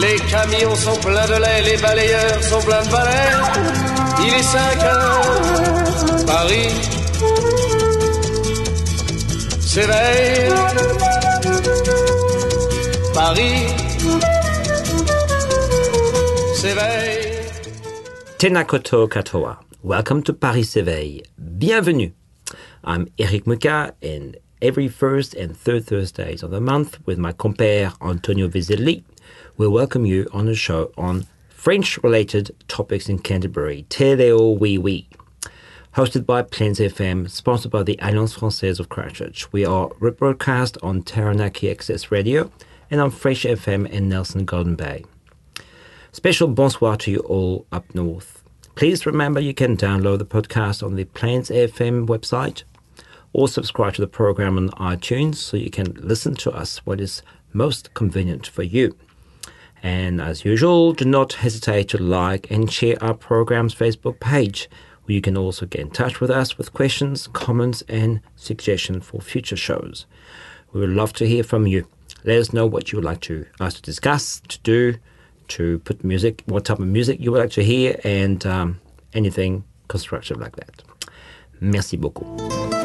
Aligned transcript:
Les 0.00 0.16
camions 0.30 0.74
sont 0.74 0.98
pleins 1.00 1.26
de 1.26 1.40
lait, 1.40 1.62
les 1.62 1.76
balayeurs 1.80 2.42
sont 2.42 2.60
pleins 2.60 2.84
de 2.84 2.90
balais. 2.90 3.32
Il 4.20 4.34
est 4.34 4.42
5 4.42 4.82
heures, 4.84 6.26
Paris 6.26 6.96
s'éveille. 9.60 10.52
Paris 13.14 13.66
s'éveille. 16.54 17.42
Tenakoto 18.38 19.08
Katoa. 19.08 19.60
Welcome 19.82 20.22
to 20.24 20.34
Paris 20.34 20.64
s'éveille. 20.64 21.22
Bienvenue. 21.38 22.12
I'm 22.84 23.06
Eric 23.18 23.46
Muka, 23.46 23.94
and 24.02 24.36
every 24.60 24.88
first 24.88 25.34
and 25.34 25.56
third 25.56 25.86
Thursdays 25.86 26.42
of 26.42 26.50
the 26.50 26.60
month, 26.60 26.98
with 27.06 27.18
my 27.18 27.32
compere 27.32 27.92
Antonio 28.00 28.48
Vizelli, 28.48 29.02
we'll 29.56 29.70
welcome 29.70 30.04
you 30.04 30.28
on 30.32 30.46
the 30.46 30.54
show 30.54 30.92
on 30.98 31.26
French-related 31.48 32.54
topics 32.68 33.08
in 33.08 33.18
Canterbury, 33.18 33.86
Teleo 33.88 34.58
Oui 34.58 34.76
Oui. 34.76 35.08
Hosted 35.94 36.26
by 36.26 36.42
Plains 36.42 36.78
FM, 36.78 37.30
sponsored 37.30 37.72
by 37.72 37.82
the 37.82 37.98
Alliance 38.02 38.36
Française 38.36 38.78
of 38.78 38.90
Christchurch. 38.90 39.50
We 39.52 39.64
are 39.64 39.88
rebroadcast 40.00 40.76
on 40.82 41.02
Taranaki 41.02 41.70
Access 41.70 42.10
Radio 42.10 42.50
and 42.90 43.00
on 43.00 43.10
Fresh 43.10 43.44
FM 43.44 43.88
in 43.88 44.08
Nelson 44.08 44.44
Golden 44.44 44.74
Bay. 44.74 45.04
Special 46.12 46.48
bonsoir 46.48 46.98
to 46.98 47.10
you 47.10 47.18
all 47.20 47.66
up 47.72 47.94
north. 47.94 48.42
Please 48.74 49.06
remember 49.06 49.40
you 49.40 49.54
can 49.54 49.76
download 49.76 50.18
the 50.18 50.26
podcast 50.26 50.82
on 50.82 50.96
the 50.96 51.04
Plains 51.04 51.48
FM 51.48 52.06
website 52.06 52.64
or 53.32 53.48
subscribe 53.48 53.94
to 53.94 54.02
the 54.02 54.06
program 54.06 54.58
on 54.58 54.68
iTunes 54.72 55.36
so 55.36 55.56
you 55.56 55.70
can 55.70 55.94
listen 55.94 56.34
to 56.34 56.50
us 56.52 56.84
what 56.84 57.00
is 57.00 57.22
most 57.54 57.94
convenient 57.94 58.46
for 58.46 58.62
you. 58.62 58.94
And 59.82 60.20
as 60.20 60.44
usual, 60.44 60.92
do 60.92 61.04
not 61.04 61.34
hesitate 61.34 61.88
to 61.90 61.98
like 61.98 62.50
and 62.50 62.70
share 62.70 62.96
our 63.02 63.14
program's 63.14 63.74
Facebook 63.74 64.18
page, 64.20 64.68
where 65.04 65.14
you 65.14 65.20
can 65.20 65.36
also 65.36 65.66
get 65.66 65.80
in 65.80 65.90
touch 65.90 66.20
with 66.20 66.30
us 66.30 66.58
with 66.58 66.72
questions, 66.72 67.28
comments, 67.28 67.82
and 67.88 68.20
suggestions 68.34 69.04
for 69.04 69.20
future 69.20 69.56
shows. 69.56 70.06
We 70.72 70.80
would 70.80 70.90
love 70.90 71.12
to 71.14 71.26
hear 71.26 71.44
from 71.44 71.66
you. 71.66 71.86
Let 72.24 72.38
us 72.38 72.52
know 72.52 72.66
what 72.66 72.90
you 72.90 72.96
would 72.96 73.04
like 73.04 73.20
to 73.22 73.46
us 73.60 73.74
to 73.74 73.82
discuss, 73.82 74.40
to 74.48 74.58
do, 74.60 74.96
to 75.48 75.78
put 75.80 76.02
music, 76.02 76.42
what 76.46 76.64
type 76.64 76.80
of 76.80 76.86
music 76.86 77.20
you 77.20 77.30
would 77.32 77.40
like 77.40 77.52
to 77.52 77.62
hear, 77.62 78.00
and 78.02 78.44
um, 78.44 78.80
anything 79.14 79.64
constructive 79.88 80.38
like 80.38 80.56
that. 80.56 80.82
Merci 81.60 81.96
beaucoup. 81.96 82.75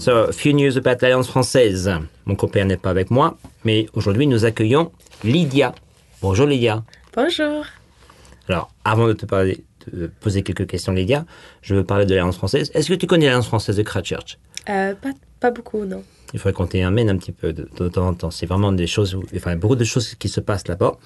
So, 0.00 0.28
a 0.28 0.32
few 0.32 0.54
news 0.54 0.78
about 0.78 1.02
l'Alliance 1.02 1.28
française. 1.28 1.90
Mon 2.24 2.34
compère 2.34 2.64
n'est 2.64 2.78
pas 2.78 2.88
avec 2.88 3.10
moi, 3.10 3.36
mais 3.64 3.86
aujourd'hui 3.92 4.26
nous 4.26 4.46
accueillons 4.46 4.92
Lydia. 5.24 5.74
Bonjour 6.22 6.46
Lydia. 6.46 6.82
Bonjour. 7.14 7.66
Alors, 8.48 8.70
avant 8.82 9.08
de 9.08 9.12
te 9.12 9.26
parler, 9.26 9.62
de 9.92 10.06
poser 10.06 10.42
quelques 10.42 10.66
questions 10.66 10.94
Lydia, 10.94 11.26
je 11.60 11.74
veux 11.74 11.84
parler 11.84 12.06
de 12.06 12.14
l'Alliance 12.14 12.38
française. 12.38 12.70
Est-ce 12.72 12.88
que 12.88 12.94
tu 12.94 13.06
connais 13.06 13.26
l'Alliance 13.26 13.48
française 13.48 13.76
de 13.76 13.82
Christchurch? 13.82 14.38
Euh, 14.70 14.94
pas, 14.94 15.10
pas 15.38 15.50
beaucoup, 15.50 15.84
non. 15.84 16.02
Il 16.32 16.38
faudrait 16.38 16.52
qu'on 16.52 16.66
t'y 16.66 16.80
amène 16.80 17.10
un 17.10 17.16
petit 17.16 17.32
peu 17.32 17.52
de, 17.52 17.64
temps 17.88 18.08
en 18.08 18.14
temps. 18.14 18.30
C'est 18.30 18.46
vraiment 18.46 18.72
des 18.72 18.86
choses, 18.86 19.18
enfin 19.34 19.56
beaucoup 19.56 19.76
de 19.76 19.84
choses 19.84 20.14
qui 20.14 20.28
se 20.28 20.40
passent 20.40 20.68
là-bas. 20.68 20.96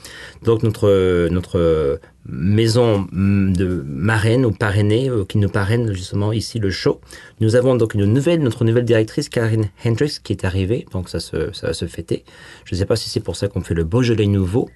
Donc 0.42 0.62
notre 0.62 1.28
notre 1.30 2.00
maison 2.26 3.06
mm, 3.12 3.52
de 3.52 3.84
marraine 3.86 4.44
ou 4.46 4.50
parrainée 4.50 5.08
euh, 5.08 5.24
qui 5.24 5.38
nous 5.38 5.48
parraine 5.48 5.92
justement 5.92 6.32
ici 6.32 6.58
le 6.58 6.70
show. 6.70 7.00
Nous 7.40 7.56
avons 7.56 7.74
donc 7.74 7.94
une 7.94 8.04
nouvelle, 8.06 8.40
notre 8.40 8.64
nouvelle 8.64 8.84
directrice 8.84 9.28
Karine 9.28 9.68
Hendricks 9.84 10.22
qui 10.22 10.32
est 10.32 10.44
arrivée. 10.44 10.86
Donc 10.92 11.08
ça 11.08 11.20
se 11.20 11.52
ça 11.52 11.68
va 11.68 11.74
se 11.74 11.86
fêter. 11.86 12.24
Je 12.64 12.74
ne 12.74 12.78
sais 12.78 12.86
pas 12.86 12.96
si 12.96 13.10
c'est 13.10 13.20
pour 13.20 13.36
ça 13.36 13.48
qu'on 13.48 13.60
fait 13.60 13.74
le 13.74 13.84
Beaujolais 13.84 14.26
nouveau. 14.26 14.68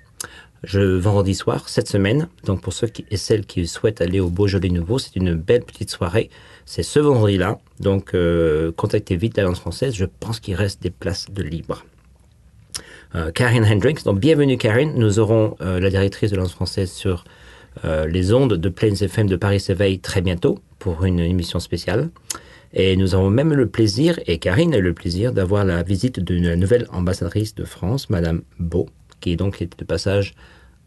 Je 0.64 0.80
vendredi 0.80 1.34
soir 1.34 1.68
cette 1.68 1.88
semaine. 1.88 2.28
Donc 2.44 2.60
pour 2.62 2.72
ceux 2.72 2.88
et 3.10 3.16
celles 3.16 3.46
qui 3.46 3.66
souhaitent 3.66 4.00
aller 4.00 4.20
au 4.20 4.28
Beaujolais 4.28 4.70
nouveau, 4.70 4.98
c'est 4.98 5.14
une 5.14 5.34
belle 5.34 5.62
petite 5.62 5.90
soirée. 5.90 6.30
C'est 6.70 6.82
ce 6.82 6.98
vendredi-là. 6.98 7.58
Donc 7.80 8.12
euh, 8.12 8.72
contactez 8.72 9.16
vite 9.16 9.38
l'Alliance 9.38 9.58
française. 9.58 9.94
Je 9.94 10.04
pense 10.04 10.38
qu'il 10.38 10.54
reste 10.54 10.82
des 10.82 10.90
places 10.90 11.30
de 11.30 11.42
libre. 11.42 11.86
Euh, 13.14 13.30
Karine 13.32 13.64
Hendricks. 13.64 14.04
Donc 14.04 14.20
bienvenue 14.20 14.58
Karine. 14.58 14.92
Nous 14.94 15.18
aurons 15.18 15.56
euh, 15.62 15.80
la 15.80 15.88
directrice 15.88 16.30
de 16.30 16.36
l'Alliance 16.36 16.52
française 16.52 16.92
sur 16.92 17.24
euh, 17.86 18.06
les 18.06 18.34
ondes 18.34 18.52
de 18.52 18.68
Plains 18.68 18.94
FM 18.94 19.28
de 19.28 19.36
Paris 19.36 19.60
s'éveille 19.60 19.98
très 19.98 20.20
bientôt 20.20 20.58
pour 20.78 21.06
une 21.06 21.20
émission 21.20 21.58
spéciale. 21.58 22.10
Et 22.74 22.98
nous 22.98 23.14
avons 23.14 23.30
même 23.30 23.54
le 23.54 23.66
plaisir, 23.66 24.20
et 24.26 24.38
Karine 24.38 24.74
a 24.74 24.78
le 24.78 24.92
plaisir, 24.92 25.32
d'avoir 25.32 25.64
la 25.64 25.82
visite 25.82 26.20
d'une 26.20 26.54
nouvelle 26.54 26.86
ambassadrice 26.92 27.54
de 27.54 27.64
France, 27.64 28.10
Madame 28.10 28.42
Beau, 28.58 28.90
qui 29.20 29.32
est 29.32 29.36
donc 29.36 29.58
de 29.58 29.84
passage 29.86 30.34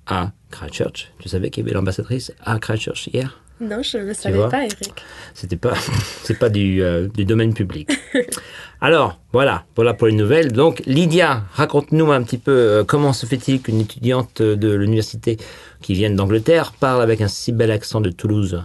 à 0.05 0.31
Christchurch. 0.51 1.11
Tu 1.17 1.27
savais 1.27 1.49
qu'il 1.49 1.63
y 1.63 1.65
avait 1.65 1.73
l'ambassadrice 1.73 2.33
à 2.39 2.59
Christchurch 2.59 3.07
hier? 3.11 3.40
Non, 3.61 3.83
je 3.83 3.99
ne 3.99 4.05
le 4.05 4.13
savais 4.15 4.49
pas, 4.49 4.63
Eric. 4.65 5.03
C'était 5.35 5.55
pas, 5.55 5.75
c'est 6.23 6.39
pas 6.39 6.49
du, 6.49 6.81
euh, 6.81 7.07
du 7.07 7.25
domaine 7.25 7.53
public. 7.53 7.91
Alors, 8.81 9.19
voilà, 9.31 9.65
voilà 9.75 9.93
pour 9.93 10.07
les 10.07 10.13
nouvelles. 10.13 10.51
Donc, 10.51 10.81
Lydia, 10.87 11.43
raconte-nous 11.53 12.11
un 12.11 12.23
petit 12.23 12.39
peu 12.39 12.51
euh, 12.51 12.83
comment 12.83 13.13
se 13.13 13.27
fait-il 13.27 13.61
qu'une 13.61 13.79
étudiante 13.79 14.41
de 14.41 14.73
l'université 14.73 15.37
qui 15.81 15.93
vient 15.93 16.09
d'Angleterre 16.09 16.73
parle 16.73 17.03
avec 17.03 17.21
un 17.21 17.27
si 17.27 17.51
bel 17.51 17.69
accent 17.69 18.01
de 18.01 18.09
Toulouse? 18.09 18.63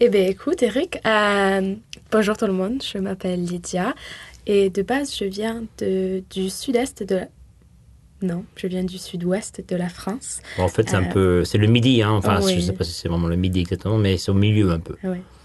Eh 0.00 0.08
bien, 0.08 0.26
écoute, 0.26 0.62
Eric, 0.62 0.98
euh, 1.06 1.74
bonjour 2.10 2.36
tout 2.36 2.46
le 2.46 2.52
monde, 2.52 2.82
je 2.82 2.98
m'appelle 2.98 3.44
Lydia 3.44 3.94
et 4.46 4.70
de 4.70 4.80
base, 4.82 5.14
je 5.14 5.24
viens 5.24 5.64
de, 5.78 6.22
du 6.30 6.48
sud-est 6.48 7.02
de... 7.02 7.20
Non, 8.20 8.44
je 8.56 8.66
viens 8.66 8.82
du 8.82 8.98
sud-ouest 8.98 9.62
de 9.68 9.76
la 9.76 9.88
France. 9.88 10.40
Bon, 10.56 10.64
En 10.64 10.68
fait, 10.68 10.88
c'est 10.90 10.96
un 10.96 11.04
Euh, 11.04 11.12
peu, 11.12 11.44
c'est 11.44 11.58
le 11.58 11.68
midi, 11.68 12.02
hein. 12.02 12.10
Enfin, 12.10 12.40
oui. 12.42 12.54
je 12.56 12.60
sais 12.60 12.72
pas 12.72 12.82
si 12.82 12.92
c'est 12.92 13.08
vraiment 13.08 13.28
le 13.28 13.36
midi 13.36 13.60
exactement, 13.60 13.96
mais 13.96 14.16
c'est 14.18 14.30
au 14.32 14.34
milieu 14.34 14.70
un 14.70 14.80
peu. 14.80 14.96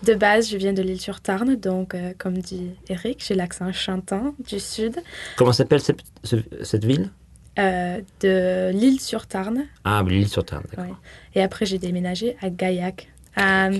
De 0.03 0.13
base, 0.15 0.49
je 0.49 0.57
viens 0.57 0.73
de 0.73 0.81
l'île 0.81 0.99
sur 0.99 1.21
Tarn, 1.21 1.55
donc 1.55 1.93
euh, 1.93 2.13
comme 2.17 2.37
dit 2.39 2.71
Eric, 2.89 3.23
j'ai 3.25 3.35
l'accent 3.35 3.71
chantant 3.71 4.33
du 4.49 4.59
sud, 4.59 4.95
Comment 5.37 5.53
s'appelle 5.53 5.79
cette, 5.81 5.99
ce- 6.23 6.35
cette 6.63 6.83
ville? 6.83 7.11
Euh, 7.59 8.01
de 8.21 8.71
l'île 8.73 8.99
sur 8.99 9.27
Tarn. 9.27 9.65
Ah, 9.83 10.03
l'île 10.07 10.27
sur 10.27 10.43
Tarn, 10.43 10.63
d'accord. 10.69 10.85
Ouais. 10.85 10.95
Et 11.35 11.43
après, 11.43 11.67
j'ai 11.67 11.77
déménagé 11.77 12.35
à 12.41 12.49
Gaillac. 12.49 13.07
Euh, 13.37 13.77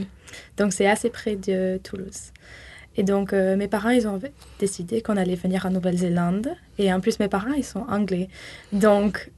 donc, 0.58 0.72
c'est 0.72 0.88
assez 0.88 1.10
près 1.10 1.36
de 1.36 1.80
Toulouse. 1.84 2.32
Et 2.96 3.04
donc, 3.04 3.34
euh, 3.34 3.56
mes 3.56 3.68
parents, 3.68 3.90
ils 3.90 4.08
ont 4.08 4.20
décidé 4.60 5.02
qu'on 5.02 5.18
allait 5.18 5.36
venir 5.36 5.66
en 5.66 5.72
Nouvelle-Zélande. 5.72 6.50
Et 6.78 6.94
en 6.94 7.00
plus, 7.00 7.20
mes 7.20 7.28
parents, 7.28 7.54
ils 7.58 7.64
sont 7.64 7.86
anglais. 7.90 8.30
Donc, 8.72 9.32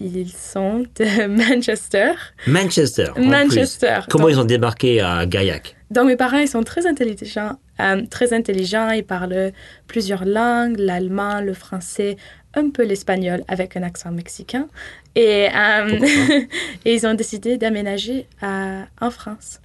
ils 0.00 0.30
sont 0.32 0.80
de 0.96 1.26
Manchester. 1.54 2.12
Manchester. 2.46 3.06
en 3.16 3.20
Manchester. 3.24 3.98
plus. 4.02 4.10
Comment 4.10 4.24
Donc- 4.24 4.32
ils 4.34 4.40
ont 4.40 4.44
débarqué 4.44 5.00
à 5.00 5.26
Gaillac? 5.26 5.76
Donc, 5.90 6.06
mes 6.06 6.16
parents, 6.16 6.38
ils 6.38 6.48
sont 6.48 6.62
très 6.64 6.86
intelligents. 6.86 7.58
euh, 7.80 8.02
très 8.10 8.32
intelligents. 8.32 8.90
Ils 8.90 9.04
parlent 9.04 9.52
plusieurs 9.86 10.24
langues, 10.24 10.76
l'allemand, 10.78 11.40
le 11.40 11.54
français, 11.54 12.16
un 12.54 12.70
peu 12.70 12.84
l'espagnol 12.84 13.42
avec 13.48 13.76
un 13.76 13.82
accent 13.82 14.10
mexicain. 14.10 14.68
Et, 15.14 15.48
euh, 15.54 15.98
et 16.84 16.94
ils 16.94 17.06
ont 17.06 17.14
décidé 17.14 17.58
d'aménager 17.58 18.26
en 18.42 19.10
France. 19.10 19.60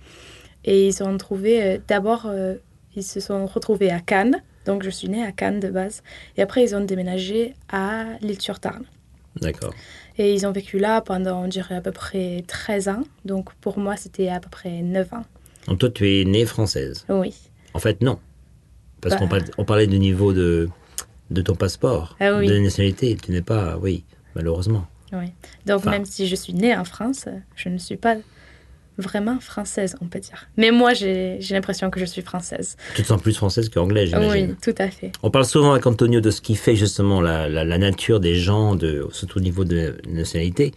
Et 0.66 0.88
ils 0.88 1.02
ont 1.04 1.18
trouvé, 1.18 1.64
euh, 1.64 1.78
d'abord, 1.88 2.26
euh, 2.28 2.56
ils 2.98 3.04
se 3.04 3.20
sont 3.22 3.46
retrouvés 3.46 3.92
à 3.92 4.02
Cannes. 4.02 4.42
Donc, 4.66 4.84
je 4.84 4.90
suis 4.90 5.08
née 5.08 5.24
à 5.24 5.32
Cannes 5.32 5.62
de 5.62 5.70
base. 5.70 6.04
Et 6.36 6.42
après, 6.42 6.64
ils 6.64 6.76
ont 6.76 6.82
déménagé 6.84 7.54
à 7.70 8.04
l'île-sur-Tarn. 8.22 8.84
D'accord. 9.40 9.74
Et 10.18 10.34
ils 10.34 10.46
ont 10.48 10.52
vécu 10.52 10.80
là 10.80 11.00
pendant, 11.00 11.44
on 11.44 11.48
dirait, 11.48 11.76
à 11.76 11.82
peu 11.82 11.92
près 11.92 12.44
13 12.48 12.90
ans. 12.90 13.04
Donc, 13.24 13.54
pour 13.62 13.78
moi, 13.78 13.96
c'était 13.96 14.28
à 14.30 14.40
peu 14.40 14.50
près 14.50 14.82
9 14.82 15.14
ans. 15.14 15.24
Donc 15.68 15.80
toi, 15.80 15.90
tu 15.90 16.10
es 16.22 16.26
née 16.26 16.46
française. 16.46 17.06
Oui. 17.10 17.34
En 17.74 17.80
fait, 17.80 18.02
non. 18.02 18.20
Parce 19.02 19.14
Bah. 19.16 19.20
qu'on 19.20 19.28
parlait, 19.28 19.46
on 19.58 19.64
parlait 19.66 19.88
du 19.88 20.00
niveau 20.00 20.34
de, 20.34 20.70
de 21.30 21.42
ton 21.42 21.56
passeport, 21.56 22.16
Ah 22.20 22.36
oui. 22.38 22.48
de 22.48 22.54
la 22.54 22.60
nationalité. 22.62 23.16
Tu 23.22 23.32
n'es 23.32 23.42
pas, 23.44 23.78
oui, 23.78 24.04
malheureusement. 24.34 24.86
Oui. 25.14 25.26
Donc, 25.66 25.80
Enfin. 25.80 25.92
même 25.92 26.06
si 26.06 26.26
je 26.28 26.36
suis 26.36 26.54
née 26.54 26.76
en 26.76 26.84
France, 26.84 27.26
je 27.56 27.70
ne 27.70 27.78
suis 27.78 27.98
pas 27.98 28.16
vraiment 28.98 29.40
française, 29.40 29.96
on 30.02 30.06
peut 30.06 30.20
dire. 30.20 30.48
Mais 30.58 30.72
moi, 30.72 30.94
j'ai 30.94 31.40
l'impression 31.52 31.90
que 31.90 32.00
je 32.00 32.06
suis 32.06 32.22
française. 32.22 32.76
Tu 32.96 33.04
te 33.04 33.08
sens 33.08 33.22
plus 33.22 33.34
française 33.36 33.70
qu'anglaise, 33.70 34.10
j'imagine. 34.10 34.50
Oui, 34.52 34.56
tout 34.62 34.76
à 34.82 34.90
fait. 34.90 35.12
On 35.24 35.30
parle 35.32 35.46
souvent 35.46 35.72
avec 35.74 35.86
Antonio 35.86 36.20
de 36.20 36.32
ce 36.32 36.42
qui 36.42 36.56
fait 36.56 36.76
justement 36.76 37.22
la, 37.22 37.48
la- 37.48 37.64
la 37.64 37.78
nature 37.78 38.20
des 38.20 38.36
gens, 38.36 38.76
de, 38.76 39.06
surtout 39.12 39.38
au 39.38 39.42
niveau 39.42 39.66
de 39.66 39.96
nationalité. 40.10 40.74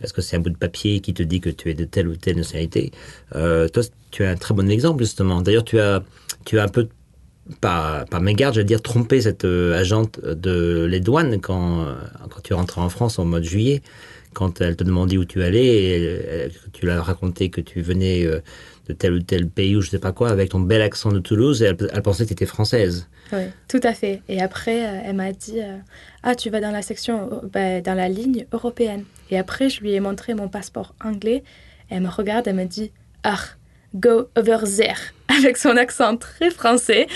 Est-ce 0.00 0.12
que 0.12 0.22
c'est 0.22 0.36
un 0.36 0.40
bout 0.40 0.50
de 0.50 0.56
papier 0.56 1.00
qui 1.00 1.14
te 1.14 1.22
dit 1.22 1.40
que 1.40 1.50
tu 1.50 1.70
es 1.70 1.74
de 1.74 1.84
telle 1.84 2.08
ou 2.08 2.16
telle 2.16 2.36
nationalité? 2.36 2.90
Euh, 3.34 3.68
Toi, 3.68 3.82
tu 4.10 4.24
as 4.24 4.30
un 4.30 4.36
très 4.36 4.54
bon 4.54 4.68
exemple 4.70 5.02
justement. 5.02 5.40
D'ailleurs, 5.40 5.64
tu 5.64 5.78
as, 5.80 6.02
tu 6.44 6.58
as 6.58 6.64
un 6.64 6.68
peu, 6.68 6.88
par, 7.60 8.04
par 8.06 8.20
mégarde, 8.20 8.54
je 8.54 8.60
veux 8.60 8.64
dire, 8.64 8.82
trompé 8.82 9.20
cette 9.20 9.44
euh, 9.44 9.78
agente 9.78 10.18
de 10.20 10.84
les 10.88 11.00
douanes 11.00 11.40
quand, 11.40 11.86
quand 12.30 12.40
tu 12.42 12.54
rentrais 12.54 12.80
en 12.80 12.88
France 12.88 13.18
en 13.18 13.24
mois 13.24 13.40
de 13.40 13.44
juillet, 13.44 13.82
quand 14.34 14.60
elle 14.60 14.76
te 14.76 14.84
demandait 14.84 15.16
où 15.16 15.24
tu 15.24 15.42
allais, 15.42 16.50
tu 16.72 16.84
l'as 16.86 17.00
raconté 17.02 17.48
que 17.48 17.60
tu 17.60 17.80
venais 17.80 18.26
euh, 18.26 18.40
de 18.88 18.92
tel 18.92 19.14
ou 19.14 19.20
tel 19.20 19.48
pays 19.48 19.76
ou 19.76 19.80
je 19.80 19.88
sais 19.88 19.98
pas 19.98 20.12
quoi, 20.12 20.30
avec 20.30 20.50
ton 20.50 20.60
bel 20.60 20.82
accent 20.82 21.10
de 21.10 21.20
Toulouse, 21.20 21.62
et 21.62 21.66
elle, 21.66 22.02
pensait 22.02 22.24
que 22.24 22.28
tu 22.28 22.34
étais 22.34 22.46
française. 22.46 23.08
Oui, 23.32 23.44
tout 23.68 23.80
à 23.82 23.94
fait. 23.94 24.20
Et 24.28 24.42
après, 24.42 24.84
euh, 24.84 25.00
elle 25.04 25.16
m'a 25.16 25.32
dit 25.32 25.60
euh, 25.60 25.78
Ah, 26.22 26.34
tu 26.34 26.50
vas 26.50 26.60
dans 26.60 26.70
la 26.70 26.82
section, 26.82 27.42
ben, 27.52 27.82
dans 27.82 27.94
la 27.94 28.08
ligne 28.08 28.46
européenne. 28.52 29.04
Et 29.30 29.38
après, 29.38 29.70
je 29.70 29.80
lui 29.80 29.92
ai 29.92 30.00
montré 30.00 30.34
mon 30.34 30.48
passeport 30.48 30.94
anglais. 31.02 31.42
Elle 31.88 32.02
me 32.02 32.08
regarde, 32.08 32.46
elle 32.46 32.56
me 32.56 32.66
dit 32.66 32.92
Ah, 33.22 33.38
go 33.94 34.28
over 34.36 34.58
there. 34.76 34.96
Avec 35.28 35.56
son 35.56 35.76
accent 35.76 36.16
très 36.16 36.50
français. 36.50 37.06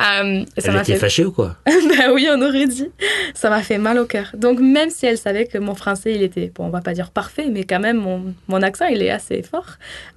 Euh, 0.00 0.44
ça 0.56 0.70
Elle 0.72 0.76
était 0.76 0.92
fait. 0.94 0.96
fâchée 0.98 1.24
ou 1.24 1.32
quoi? 1.32 1.56
Ben 1.66 2.12
oui, 2.12 2.26
on 2.30 2.40
aurait 2.40 2.66
dit. 2.66 2.88
Ça 3.34 3.50
m'a 3.50 3.62
fait 3.62 3.78
mal 3.78 3.98
au 3.98 4.06
cœur. 4.06 4.30
Donc, 4.34 4.58
même 4.58 4.90
si 4.90 5.06
elle 5.06 5.18
savait 5.18 5.46
que 5.46 5.58
mon 5.58 5.74
français, 5.74 6.14
il 6.14 6.22
était, 6.22 6.50
bon, 6.54 6.64
on 6.66 6.70
va 6.70 6.80
pas 6.80 6.94
dire 6.94 7.10
parfait, 7.10 7.48
mais 7.50 7.64
quand 7.64 7.78
même, 7.80 7.98
mon, 7.98 8.34
mon 8.48 8.62
accent, 8.62 8.86
il 8.86 9.02
est 9.02 9.10
assez 9.10 9.42
fort. 9.42 9.76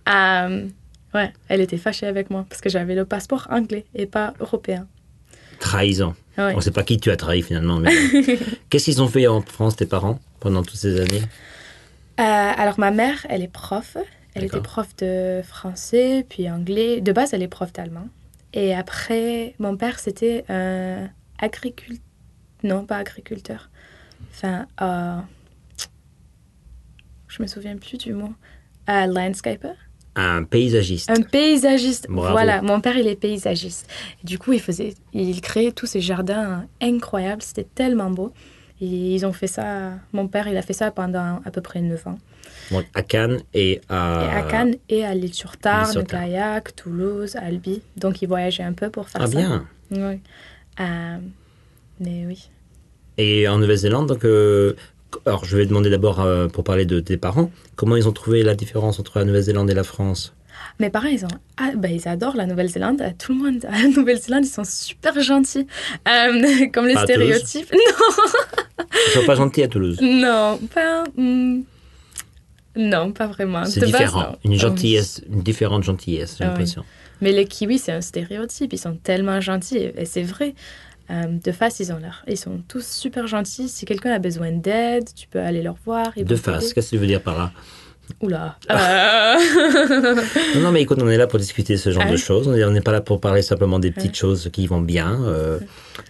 Euh, 0.09 0.65
ouais, 1.13 1.33
elle 1.49 1.61
était 1.61 1.77
fâchée 1.77 2.07
avec 2.07 2.29
moi 2.29 2.45
parce 2.49 2.61
que 2.61 2.69
j'avais 2.69 2.95
le 2.95 3.05
passeport 3.05 3.47
anglais 3.49 3.85
et 3.93 4.05
pas 4.05 4.33
européen. 4.39 4.87
Trahison. 5.59 6.15
Ouais. 6.37 6.53
On 6.53 6.57
ne 6.57 6.61
sait 6.61 6.71
pas 6.71 6.83
qui 6.83 6.97
tu 6.99 7.11
as 7.11 7.17
trahi 7.17 7.41
finalement. 7.41 7.77
Mais... 7.77 7.91
Qu'est-ce 8.69 8.85
qu'ils 8.85 9.01
ont 9.01 9.07
fait 9.07 9.27
en 9.27 9.41
France, 9.41 9.75
tes 9.75 9.85
parents, 9.85 10.19
pendant 10.39 10.63
toutes 10.63 10.77
ces 10.79 10.99
années? 10.99 11.21
Euh, 12.19 12.23
alors, 12.23 12.79
ma 12.79 12.91
mère, 12.91 13.25
elle 13.29 13.43
est 13.43 13.51
prof. 13.51 13.97
Elle 14.33 14.45
était 14.45 14.61
prof 14.61 14.95
de 14.97 15.41
français, 15.43 16.25
puis 16.27 16.49
anglais. 16.49 17.01
De 17.01 17.11
base, 17.11 17.33
elle 17.33 17.43
est 17.43 17.47
prof 17.47 17.73
d'allemand. 17.73 18.07
Et 18.53 18.73
après, 18.73 19.55
mon 19.59 19.77
père, 19.77 19.99
c'était 19.99 20.45
un 20.49 21.09
agriculteur. 21.39 22.05
Non, 22.63 22.85
pas 22.85 22.97
agriculteur. 22.97 23.69
Enfin, 24.29 24.67
euh... 24.81 25.17
je 27.27 27.41
me 27.41 27.47
souviens 27.47 27.75
plus 27.77 27.97
du 27.97 28.13
mot. 28.13 28.33
Un 28.87 29.07
landscaper. 29.07 29.73
Un 30.15 30.43
paysagiste. 30.43 31.09
Un 31.09 31.21
paysagiste. 31.21 32.07
Bravo. 32.09 32.31
Voilà, 32.31 32.61
mon 32.61 32.81
père, 32.81 32.97
il 32.97 33.07
est 33.07 33.15
paysagiste. 33.15 33.89
Et 34.21 34.27
du 34.27 34.37
coup, 34.37 34.53
il 34.53 34.59
faisait, 34.59 34.93
il 35.13 35.39
créait 35.41 35.71
tous 35.71 35.85
ces 35.85 36.01
jardins 36.01 36.67
incroyables. 36.81 37.41
C'était 37.41 37.63
tellement 37.63 38.11
beau. 38.11 38.33
Et 38.81 38.85
ils 39.15 39.25
ont 39.25 39.33
fait 39.33 39.47
ça. 39.47 39.91
Mon 40.11 40.27
père, 40.27 40.47
il 40.47 40.57
a 40.57 40.61
fait 40.63 40.73
ça 40.73 40.89
pendant 40.91 41.39
à 41.45 41.51
peu 41.51 41.61
près 41.61 41.81
9 41.81 42.07
ans. 42.07 42.17
Donc, 42.71 42.85
à 42.95 43.03
Cannes 43.03 43.39
et 43.53 43.79
à... 43.89 44.23
Et 44.25 44.35
à 44.37 44.41
Cannes 44.43 44.75
et 44.89 45.05
à 45.05 45.13
l'île 45.13 45.33
sur 45.33 45.57
Tarn. 45.57 46.03
Gaillac, 46.03 46.75
Toulouse, 46.75 47.35
Albi. 47.35 47.81
Donc, 47.97 48.21
il 48.21 48.27
voyageait 48.27 48.63
un 48.63 48.73
peu 48.73 48.89
pour 48.89 49.07
faire 49.09 49.21
Ah 49.23 49.27
ça. 49.27 49.37
bien. 49.37 49.65
Oui. 49.91 50.19
Euh, 50.79 51.17
mais 51.99 52.25
oui. 52.25 52.49
Et 53.17 53.47
en 53.47 53.59
Nouvelle-Zélande, 53.59 54.07
donc... 54.07 54.25
euh, 54.25 54.73
Alors, 55.25 55.45
je 55.45 55.57
vais 55.57 55.65
demander 55.67 55.89
d'abord, 55.91 56.21
euh, 56.21 56.47
pour 56.47 56.63
parler 56.63 56.85
de 56.85 56.99
tes 57.01 57.17
parents, 57.17 57.51
comment 57.75 57.97
ils 57.97 58.07
ont 58.07 58.13
trouvé 58.13 58.41
la 58.41 58.55
différence 58.55 58.99
entre 58.99 59.19
la 59.19 59.25
Nouvelle-Zélande 59.25 59.69
et 59.69 59.75
la 59.75 59.83
France? 59.83 60.33
Mes 60.79 60.89
parents, 60.89 61.07
ils, 61.09 61.25
ont, 61.25 61.29
ah, 61.57 61.71
bah, 61.75 61.89
ils 61.89 62.07
adorent 62.07 62.35
la 62.37 62.45
Nouvelle-Zélande. 62.47 63.03
Tout 63.19 63.33
le 63.33 63.39
monde 63.39 63.65
à 63.65 63.71
la 63.83 63.87
Nouvelle-Zélande, 63.89 64.45
ils 64.45 64.49
sont 64.49 64.63
super 64.63 65.19
gentils. 65.21 65.67
Euh, 66.07 66.67
comme 66.73 66.87
les 66.87 66.93
Pas 66.95 67.03
stéréotypes. 67.03 67.71
Ils 69.07 69.11
sont 69.11 69.25
pas 69.25 69.35
gentils 69.35 69.63
à 69.63 69.67
Toulouse. 69.67 69.97
Non, 70.01 70.59
pas. 70.73 71.03
hmm, 71.17 71.61
Non, 72.77 73.11
pas 73.11 73.27
vraiment. 73.27 73.65
C'est 73.65 73.79
De 73.81 73.85
base, 73.87 74.01
différent. 74.01 74.19
non. 74.21 74.27
Une 74.45 74.51
Ah 74.51 74.53
oui. 74.53 74.57
gentillesse, 74.59 75.21
une 75.31 75.41
différente 75.41 75.83
gentillesse, 75.83 76.35
j'ai 76.37 76.43
Ah 76.43 76.47
oui. 76.47 76.51
l'impression. 76.53 76.83
Mais 77.21 77.31
les 77.31 77.45
Kiwis, 77.45 77.79
c'est 77.79 77.91
un 77.91 78.01
stéréotype. 78.01 78.73
Ils 78.73 78.77
sont 78.79 78.95
tellement 78.95 79.39
gentils. 79.41 79.91
Et 79.95 80.05
c'est 80.05 80.23
vrai. 80.23 80.55
Euh, 81.09 81.23
de 81.43 81.51
face, 81.51 81.79
ils 81.81 81.91
ont 81.91 81.97
l'air. 81.97 82.23
Ils 82.27 82.37
sont 82.37 82.61
tous 82.67 82.85
super 82.87 83.27
gentils. 83.27 83.67
Si 83.67 83.85
quelqu'un 83.85 84.11
a 84.13 84.19
besoin 84.19 84.51
d'aide, 84.51 85.09
tu 85.13 85.27
peux 85.27 85.39
aller 85.39 85.61
leur 85.61 85.75
voir. 85.85 86.11
ils 86.15 86.23
De 86.23 86.35
vont 86.35 86.41
face, 86.41 86.63
t'aider. 86.63 86.73
qu'est-ce 86.75 86.89
que 86.91 86.95
tu 86.95 87.01
veux 87.01 87.07
dire 87.07 87.21
par 87.21 87.37
là? 87.37 87.51
Oula. 88.21 88.57
Euh, 88.71 89.35
Non, 90.55 90.61
non, 90.61 90.71
mais 90.71 90.81
écoute, 90.81 90.99
on 91.01 91.09
est 91.09 91.17
là 91.17 91.27
pour 91.27 91.39
discuter 91.39 91.77
ce 91.77 91.91
genre 91.91 92.03
Ah 92.05 92.09
de 92.09 92.15
oui. 92.15 92.17
choses. 92.21 92.47
On 92.47 92.53
est- 92.53 92.63
on 92.63 92.71
n'est 92.71 92.81
pas 92.81 92.91
là 92.91 93.01
pour 93.01 93.19
parler 93.21 93.41
simplement 93.41 93.77
des 93.79 93.91
petites 93.91 94.15
choses 94.15 94.49
qui 94.51 94.65
vont 94.67 94.81
bien. 94.81 95.21
euh. 95.25 95.59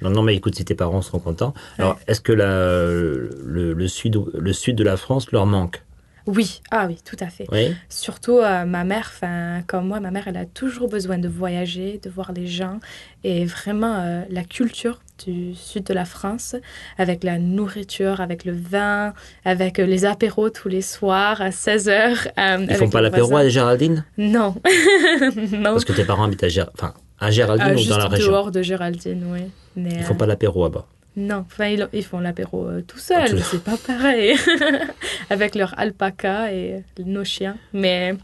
Non, 0.02 0.10
non, 0.10 0.22
mais 0.24 0.36
écoute, 0.36 0.56
si 0.56 0.66
tes 0.66 0.76
parents 0.76 1.02
seront 1.02 1.20
contents. 1.20 1.54
Alors, 1.78 2.00
est-ce 2.08 2.22
que 2.22 2.32
la, 2.34 2.48
le, 2.48 3.74
le 3.74 3.88
sud, 3.88 4.22
le 4.34 4.54
sud 4.54 4.76
de 4.76 4.84
la 4.84 4.98
France 4.98 5.32
leur 5.32 5.46
manque? 5.46 5.84
Oui, 6.28 6.62
ah 6.70 6.86
oui, 6.88 7.00
tout 7.04 7.18
à 7.20 7.28
fait. 7.30 7.48
Oui. 7.52 7.74
Surtout 7.90 8.38
euh, 8.38 8.64
ma 8.66 8.84
mère, 8.84 9.10
enfin 9.12 9.64
comme 9.66 9.88
moi, 9.88 10.00
ma 10.00 10.12
mère, 10.12 10.28
elle 10.28 10.38
a 10.38 10.46
toujours 10.46 10.88
besoin 10.88 11.18
de 11.18 11.28
voyager, 11.28 12.00
de 12.04 12.12
voir 12.12 12.32
les 12.32 12.46
gens 12.46 12.80
et 13.24 13.46
vraiment 13.46 13.96
euh, 13.98 14.22
la 14.30 14.44
culture 14.44 15.00
du 15.26 15.56
sud 15.56 15.84
de 15.84 15.96
la 15.96 16.06
France, 16.06 16.56
avec 17.00 17.24
la 17.24 17.40
nourriture, 17.40 18.22
avec 18.22 18.46
le 18.46 18.54
vin, 18.54 19.14
avec 19.46 19.80
euh, 19.80 19.86
les 19.88 20.06
apéros 20.06 20.52
tous 20.52 20.70
les 20.70 20.84
soirs 20.84 21.42
à 21.42 21.50
16h. 21.50 22.68
Ils 22.70 22.76
font 22.76 22.90
pas 22.92 23.02
l'apéro 23.02 23.36
à 23.36 23.48
Géraldine? 23.50 24.06
Non. 24.20 24.54
non. 25.36 25.64
Parce 25.74 25.86
que 25.86 25.94
tes 25.94 26.06
parents 26.06 26.26
habitent 26.26 26.44
à, 26.44 26.48
Gér- 26.50 26.70
enfin, 26.76 26.94
à 27.20 27.32
Géraldine 27.32 27.68
Ah, 27.70 27.74
ou 27.74 27.78
juste 27.78 27.90
dans 27.90 27.98
la 27.98 28.08
région? 28.08 28.32
dehors 28.32 28.52
de 28.52 28.62
Géraldine, 28.62 29.26
oui. 29.32 29.42
Mais, 29.76 29.90
Ils 30.00 30.04
font 30.04 30.14
euh, 30.14 30.18
pas 30.18 30.26
l'apéro 30.26 30.64
là-bas. 30.64 30.86
Non, 31.18 31.46
enfin, 31.50 31.68
ils, 31.68 31.88
ils 31.94 32.06
font 32.06 32.20
l'apéro 32.20 32.66
euh, 32.68 32.82
tout 32.82 32.96
tout 32.96 33.00
seuls, 33.00 33.28
seul. 33.30 33.42
c'est 33.44 33.64
pas 33.64 33.78
pareil. 33.88 34.36
Avec 35.30 35.56
leur 35.56 35.78
alpaca 35.78 36.54
et 36.54 36.84
nos 37.06 37.24
chiens. 37.24 37.58
Mais 37.74 38.16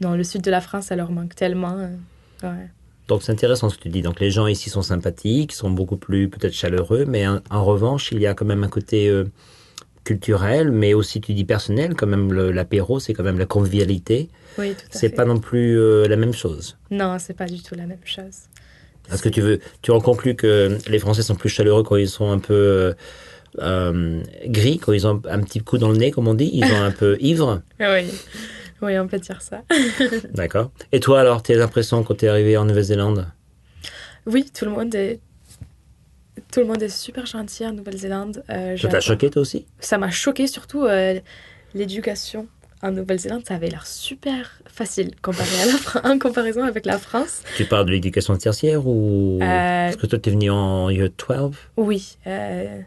dans 0.00 0.14
le 0.14 0.24
sud 0.24 0.42
de 0.42 0.50
la 0.50 0.60
France, 0.60 0.86
ça 0.86 0.96
leur 0.96 1.10
manque 1.10 1.34
tellement. 1.34 1.76
euh, 1.78 1.88
ouais. 2.42 2.68
Donc 3.08 3.22
c'est 3.22 3.32
intéressant 3.32 3.70
ce 3.70 3.76
que 3.78 3.84
tu 3.84 3.88
dis. 3.88 4.02
Donc 4.02 4.20
les 4.20 4.30
gens 4.30 4.46
ici 4.46 4.68
sont 4.68 4.82
sympathiques, 4.82 5.52
sont 5.52 5.70
beaucoup 5.70 5.96
plus 5.96 6.28
peut-être 6.28 6.52
chaleureux, 6.52 7.06
mais 7.06 7.26
en, 7.26 7.40
en 7.50 7.64
revanche, 7.64 8.12
il 8.12 8.20
y 8.20 8.26
a 8.26 8.34
quand 8.34 8.44
même 8.44 8.64
un 8.64 8.68
côté 8.68 9.08
euh, 9.08 9.24
culturel, 10.04 10.70
mais 10.70 10.92
aussi 10.94 11.20
tu 11.22 11.32
dis 11.32 11.44
personnel. 11.44 11.94
Quand 11.94 12.06
même 12.06 12.32
l'apéro, 12.32 13.00
c'est 13.00 13.14
quand 13.14 13.22
même 13.24 13.38
la 13.38 13.46
convivialité. 13.46 14.28
Oui, 14.58 14.74
tout 14.74 14.84
à 14.92 14.98
C'est 14.98 15.08
fait. 15.10 15.14
pas 15.14 15.24
non 15.24 15.38
plus 15.38 15.78
euh, 15.78 16.06
la 16.06 16.16
même 16.16 16.32
chose. 16.34 16.76
Non, 16.90 17.16
c'est 17.18 17.34
pas 17.34 17.46
du 17.46 17.62
tout 17.62 17.74
la 17.74 17.86
même 17.86 17.98
chose. 18.04 18.40
Est-ce 19.12 19.22
que 19.22 19.28
tu 19.28 19.40
veux, 19.40 19.60
tu 19.82 19.90
en 19.90 20.00
conclus 20.00 20.34
que 20.34 20.78
les 20.88 20.98
Français 20.98 21.22
sont 21.22 21.34
plus 21.34 21.48
chaleureux 21.48 21.82
quand 21.82 21.96
ils 21.96 22.08
sont 22.08 22.30
un 22.30 22.38
peu 22.38 22.54
euh, 22.54 22.92
euh, 23.60 24.20
gris, 24.46 24.78
quand 24.78 24.92
ils 24.92 25.06
ont 25.06 25.22
un 25.28 25.40
petit 25.40 25.60
coup 25.60 25.78
dans 25.78 25.90
le 25.90 25.96
nez, 25.96 26.10
comme 26.10 26.28
on 26.28 26.34
dit, 26.34 26.50
ils 26.52 26.66
sont 26.66 26.76
un 26.82 26.90
peu 26.90 27.16
ivres, 27.20 27.62
Oui. 27.80 28.06
oui, 28.82 28.98
on 28.98 29.08
peut 29.08 29.18
dire 29.18 29.40
ça. 29.42 29.62
d'accord. 30.34 30.70
Et 30.92 31.00
toi 31.00 31.20
alors, 31.20 31.42
tes 31.42 31.60
impressions 31.60 32.02
quand 32.02 32.16
tu 32.16 32.26
es 32.26 32.28
arrivé 32.28 32.56
en 32.56 32.64
Nouvelle-Zélande? 32.66 33.26
Oui, 34.26 34.50
tout 34.56 34.64
le 34.66 34.72
monde 34.72 34.94
est. 34.94 35.20
Tout 36.52 36.60
le 36.60 36.66
monde 36.66 36.82
est 36.82 36.88
super 36.88 37.26
gentil 37.26 37.66
en 37.66 37.72
Nouvelle-Zélande. 37.72 38.42
Euh, 38.50 38.76
Ça 38.76 38.88
t'a 38.88 39.00
choqué 39.00 39.28
toi 39.30 39.42
aussi? 39.42 39.66
Ça 39.80 39.98
m'a 39.98 40.10
choqué, 40.10 40.46
surtout 40.46 40.84
euh, 40.84 41.18
l'éducation 41.74 42.46
en 42.82 42.90
Nouvelle-Zélande. 42.92 43.42
Ça 43.46 43.54
avait 43.54 43.68
l'air 43.68 43.86
super 43.86 44.60
facile 44.66 45.10
comparé 45.22 45.48
à 45.62 45.66
la 45.66 45.72
Fran- 45.72 46.00
en 46.04 46.18
comparaison 46.18 46.62
avec 46.62 46.86
la 46.86 46.98
France. 46.98 47.42
Tu 47.56 47.64
parles 47.64 47.86
de 47.86 47.92
l'éducation 47.92 48.36
tertiaire 48.36 48.86
ou 48.86 49.38
Euh, 49.42 49.84
Parce 49.86 49.96
que 49.96 50.06
toi, 50.06 50.18
tu 50.18 50.28
es 50.28 50.32
venu 50.32 50.50
en 50.50 50.90
year 50.90 51.08
12 51.28 51.50
Oui. 51.76 52.16
euh, 52.26 52.80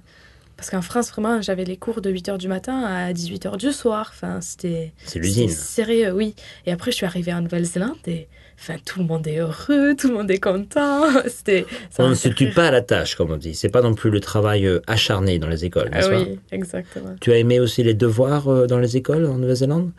parce 0.61 0.69
qu'en 0.69 0.83
France, 0.83 1.09
vraiment, 1.09 1.41
j'avais 1.41 1.63
les 1.63 1.75
cours 1.75 2.01
de 2.01 2.11
8h 2.11 2.37
du 2.37 2.47
matin 2.47 2.83
à 2.83 3.11
18h 3.13 3.57
du 3.57 3.71
soir. 3.71 4.11
Enfin, 4.13 4.41
c'était. 4.41 4.93
C'est 5.03 5.17
l'usine. 5.17 5.49
Sérieux, 5.49 6.11
oui. 6.11 6.35
Et 6.67 6.71
après, 6.71 6.91
je 6.91 6.97
suis 6.97 7.05
arrivée 7.07 7.33
en 7.33 7.41
Nouvelle-Zélande 7.41 7.97
et. 8.05 8.27
Enfin, 8.59 8.75
tout 8.85 8.99
le 8.99 9.05
monde 9.05 9.25
est 9.25 9.39
heureux, 9.39 9.95
tout 9.97 10.09
le 10.09 10.13
monde 10.13 10.29
est 10.29 10.37
content. 10.37 11.07
C'était. 11.27 11.65
On 11.97 12.09
ne 12.09 12.13
se 12.13 12.29
tue 12.29 12.51
pas 12.51 12.67
à 12.67 12.71
la 12.71 12.81
tâche, 12.81 13.15
comme 13.15 13.31
on 13.31 13.37
dit. 13.37 13.55
C'est 13.55 13.69
pas 13.69 13.81
non 13.81 13.95
plus 13.95 14.11
le 14.11 14.19
travail 14.19 14.67
euh, 14.67 14.81
acharné 14.85 15.39
dans 15.39 15.47
les 15.47 15.65
écoles, 15.65 15.89
Ah 15.91 15.95
n'est-ce 15.95 16.09
pas 16.09 16.21
oui, 16.21 16.39
exactement. 16.51 17.15
Tu 17.19 17.31
as 17.31 17.37
aimé 17.37 17.59
aussi 17.59 17.81
les 17.81 17.95
devoirs 17.95 18.47
euh, 18.47 18.67
dans 18.67 18.77
les 18.77 18.97
écoles 18.97 19.25
en 19.25 19.39
Nouvelle-Zélande 19.39 19.89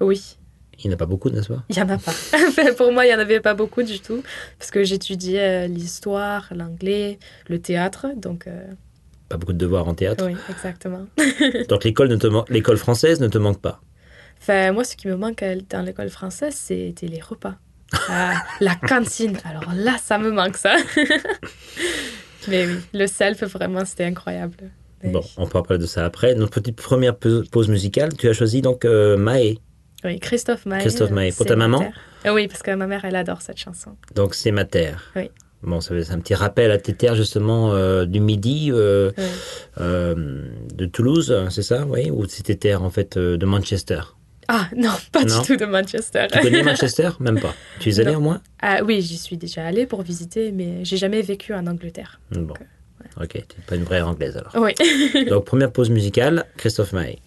Oui. 0.00 0.36
Il 0.84 0.88
n'y 0.88 0.92
en 0.92 0.96
a 0.96 0.98
pas 0.98 1.06
beaucoup, 1.06 1.30
n'est-ce 1.30 1.48
pas 1.48 1.64
Il 1.70 1.76
n'y 1.76 1.82
en 1.82 1.88
a 1.88 1.96
pas. 1.96 2.12
Pour 2.76 2.92
moi, 2.92 3.06
il 3.06 3.08
n'y 3.08 3.14
en 3.14 3.18
avait 3.20 3.40
pas 3.40 3.54
beaucoup 3.54 3.82
du 3.82 4.00
tout. 4.00 4.22
Parce 4.58 4.70
que 4.70 4.84
j'étudiais 4.84 5.64
euh, 5.64 5.66
l'histoire, 5.66 6.52
l'anglais, 6.54 7.18
le 7.48 7.58
théâtre. 7.58 8.08
Donc, 8.16 8.46
euh, 8.46 8.66
Pas 9.30 9.36
beaucoup 9.38 9.54
de 9.54 9.58
devoirs 9.58 9.88
en 9.88 9.94
théâtre. 9.94 10.26
oui, 10.26 10.36
exactement. 10.50 11.06
Donc 11.68 11.84
l'école 11.84 12.08
ne 12.08 12.16
te 12.16 12.26
man- 12.26 12.44
l'école 12.50 12.76
française 12.76 13.20
ne 13.20 13.28
te 13.28 13.38
manque 13.38 13.60
pas? 13.62 13.80
Enfin, 14.42 14.72
moi, 14.72 14.84
ce 14.84 14.96
qui 14.96 15.06
me 15.08 15.16
manque 15.16 15.42
euh, 15.42 15.56
dans 15.70 15.80
l'école 15.82 16.10
française, 16.10 16.54
c'était 16.54 17.06
les 17.06 17.20
repas. 17.20 17.54
Ah, 18.08 18.42
la 18.60 18.74
cantine. 18.74 19.38
Alors 19.44 19.72
là, 19.74 19.96
ça 20.02 20.18
me 20.18 20.30
manque, 20.30 20.56
ça. 20.56 20.76
Mais 22.48 22.66
oui, 22.66 22.76
le 22.94 23.06
self, 23.06 23.42
vraiment, 23.44 23.84
c'était 23.84 24.04
incroyable. 24.04 24.56
Mais 25.02 25.10
Bon, 25.10 25.22
on 25.36 25.46
pourra 25.46 25.62
parler 25.62 25.80
de 25.82 25.86
ça 25.86 26.04
après. 26.04 26.34
Notre 26.34 26.60
petite 26.60 26.76
première 26.76 27.16
pause 27.16 27.68
musicale, 27.68 28.14
tu 28.16 28.28
as 28.28 28.32
choisi 28.32 28.62
donc 28.62 28.84
euh, 28.84 29.16
Mae. 29.16 29.58
Oui, 30.04 30.18
Christophe 30.18 30.64
Maé. 30.66 30.80
Christophe 30.80 31.10
Maé. 31.10 31.30
euh, 31.30 31.34
Pour 31.36 31.46
ta 31.46 31.56
ma 31.56 31.68
maman. 31.68 31.92
Ah 32.24 32.32
Oui, 32.32 32.48
parce 32.48 32.62
que 32.62 32.70
ma 32.74 32.86
mère, 32.86 33.04
elle 33.04 33.16
adore 33.16 33.42
cette 33.42 33.58
chanson. 33.58 33.96
Donc 34.14 34.34
c'est 34.34 34.50
ma 34.50 34.64
terre. 34.64 35.12
Oui. 35.14 35.30
Bon, 35.62 35.80
ça 35.80 35.94
c'est 36.02 36.12
un 36.12 36.18
petit 36.20 36.34
rappel 36.34 36.70
à 36.70 36.78
tes 36.78 36.94
terres 36.94 37.14
justement 37.14 37.72
euh, 37.72 38.06
du 38.06 38.18
Midi, 38.20 38.70
euh, 38.72 39.10
euh, 39.78 40.44
de 40.74 40.86
Toulouse, 40.86 41.34
c'est 41.50 41.62
ça, 41.62 41.84
oui 41.86 42.10
Ou 42.10 42.24
c'est 42.26 42.44
tes 42.44 42.56
terres 42.56 42.82
en 42.82 42.88
fait 42.90 43.16
euh, 43.18 43.36
de 43.36 43.44
Manchester? 43.44 44.00
Ah 44.48 44.68
non, 44.74 44.90
pas 45.12 45.22
Non. 45.24 45.40
du 45.42 45.46
tout 45.46 45.56
de 45.56 45.64
Manchester. 45.66 46.26
Tu 46.32 46.40
connais 46.40 46.62
Manchester? 46.64 47.10
Même 47.20 47.38
pas. 47.40 47.54
Tu 47.78 47.90
y 47.90 47.92
es 47.92 48.00
allé 48.00 48.16
au 48.16 48.20
moins? 48.20 48.40
Ah 48.60 48.80
oui, 48.84 49.00
j'y 49.00 49.16
suis 49.18 49.36
déjà 49.36 49.64
allée 49.64 49.86
pour 49.86 50.02
visiter, 50.02 50.50
mais 50.50 50.84
j'ai 50.84 50.96
jamais 50.96 51.22
vécu 51.22 51.54
en 51.54 51.66
Angleterre. 51.66 52.20
Bon. 52.32 52.54
Ok, 53.20 53.28
tu 53.32 53.38
n'es 53.38 53.64
pas 53.66 53.76
une 53.76 53.84
vraie 53.84 54.00
anglaise 54.00 54.36
alors. 54.36 54.56
Oui. 54.56 54.72
Donc 55.28 55.44
première 55.44 55.70
pause 55.70 55.90
musicale, 55.90 56.46
Christophe 56.56 56.92
Maé. 56.94 57.18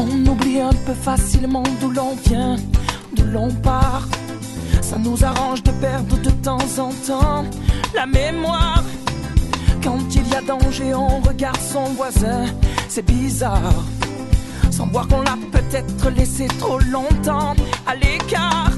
On 0.00 0.06
oublie 0.30 0.60
un 0.60 0.72
peu 0.86 0.94
facilement 0.94 1.64
d'où 1.80 1.90
l'on 1.90 2.14
vient, 2.24 2.54
d'où 3.16 3.24
l'on 3.24 3.50
part. 3.50 4.06
Ça 4.80 4.96
nous 4.96 5.24
arrange 5.24 5.64
de 5.64 5.72
perdre 5.72 6.16
de 6.18 6.30
temps 6.30 6.68
en 6.78 6.90
temps 7.04 7.44
la 7.96 8.06
mémoire. 8.06 8.84
Quand 9.82 9.98
il 10.14 10.28
y 10.28 10.34
a 10.36 10.40
danger, 10.40 10.94
on 10.94 11.18
regarde 11.20 11.60
son 11.60 11.86
voisin, 11.94 12.44
c'est 12.88 13.04
bizarre. 13.04 13.82
Sans 14.70 14.86
voir 14.86 15.08
qu'on 15.08 15.22
l'a 15.22 15.36
peut-être 15.50 16.10
laissé 16.10 16.46
trop 16.60 16.78
longtemps 16.78 17.56
à 17.84 17.96
l'écart. 17.96 18.70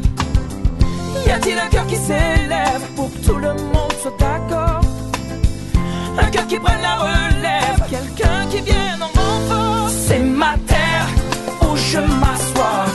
Y 1.26 1.30
a-t-il 1.32 1.58
un 1.58 1.68
cœur 1.68 1.86
qui 1.86 1.96
s'élève 1.96 2.82
pour 2.96 3.12
que 3.12 3.18
tout 3.26 3.36
le 3.36 3.52
monde 3.52 3.92
soit 4.00 4.16
d'accord? 4.18 4.80
Un 6.18 6.30
cœur 6.30 6.46
qui 6.46 6.58
prenne 6.58 6.80
la 6.80 6.96
relève, 6.96 7.84
quelqu'un 7.90 8.46
qui 8.50 8.62
vienne 8.62 9.02
en 9.02 9.19
je 11.92 11.99
m'assois. 11.99 12.87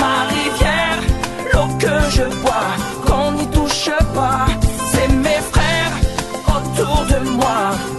Ma 0.00 0.16
rivière, 0.34 1.00
l'eau 1.52 1.68
que 1.82 1.96
je 2.16 2.24
bois, 2.42 2.70
qu'on 3.04 3.32
n'y 3.32 3.46
touche 3.48 3.90
pas. 4.14 4.46
C'est 4.92 5.08
mes 5.08 5.40
frères 5.52 5.96
autour 6.56 6.98
de 7.12 7.18
moi. 7.30 7.95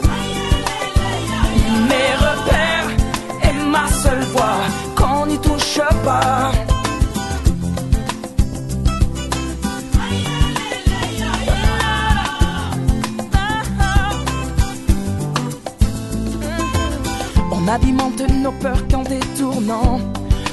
On 17.67 17.69
alimente 17.69 18.21
nos 18.29 18.53
peurs 18.53 18.87
qu'en 18.87 19.03
détournant 19.03 19.99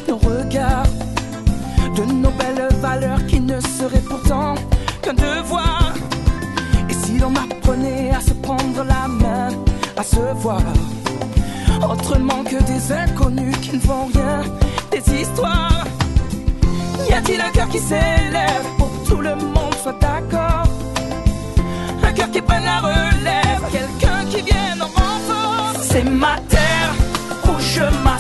nos 0.09 0.17
regards 0.17 0.83
de 1.97 2.03
nos 2.13 2.31
belles 2.31 2.69
valeurs 2.81 3.25
qui 3.27 3.39
ne 3.39 3.61
seraient 3.61 4.03
pourtant 4.09 4.57
qu'un 5.01 5.15
devoir. 5.15 5.93
Et 6.91 6.93
si 6.93 7.19
l'on 7.19 7.33
apprenait 7.37 8.11
à 8.11 8.21
se 8.21 8.33
prendre 8.33 8.83
la 8.83 9.07
main, 9.07 9.49
à 9.97 10.03
se 10.03 10.19
voir 10.39 10.61
autrement 11.89 12.43
que 12.43 12.61
des 12.65 12.93
inconnus 12.93 13.57
qui 13.59 13.77
ne 13.77 13.81
font 13.81 14.07
rien, 14.13 14.43
des 14.91 15.21
histoires. 15.21 15.85
Y 17.09 17.13
a-t-il 17.13 17.41
un 17.41 17.51
cœur 17.51 17.69
qui 17.69 17.79
s'élève 17.79 18.67
pour 18.77 18.91
que 18.91 19.09
tout 19.09 19.21
le 19.21 19.37
monde 19.37 19.75
soit 19.81 19.97
d'accord? 20.01 20.65
Un 22.03 22.13
cœur 22.13 22.31
qui 22.33 22.41
prenne 22.41 22.65
la 22.65 22.81
relève, 22.81 23.63
quelqu'un 23.71 24.25
qui 24.31 24.43
vienne 24.43 24.83
en 24.83 24.87
renfort. 24.87 25.81
C'est 25.81 26.03
ma 26.03 26.39
terre 26.49 26.64
où 27.81 28.14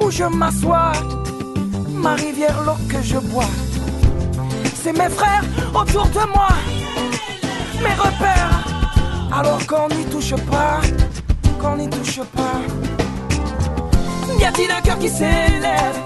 où 0.00 0.10
je 0.10 0.24
m'assois. 0.24 0.92
Ma 1.92 2.14
rivière, 2.14 2.62
l'eau 2.64 2.78
que 2.88 3.02
je 3.02 3.18
bois. 3.18 3.50
C'est 4.74 4.92
mes 4.92 5.08
frères 5.08 5.44
autour 5.74 6.06
de 6.06 6.26
moi 6.34 6.48
mes 7.82 7.94
repères. 7.94 8.64
Alors 9.32 9.66
qu'on 9.66 9.88
n'y 9.94 10.04
touche 10.06 10.34
pas, 10.50 10.80
qu'on 11.60 11.76
n'y 11.76 11.88
touche 11.88 12.20
pas. 12.34 12.60
Y 14.38 14.44
a-t-il 14.44 14.70
un 14.70 14.80
cœur 14.80 14.98
qui 14.98 15.08
s'élève? 15.08 15.96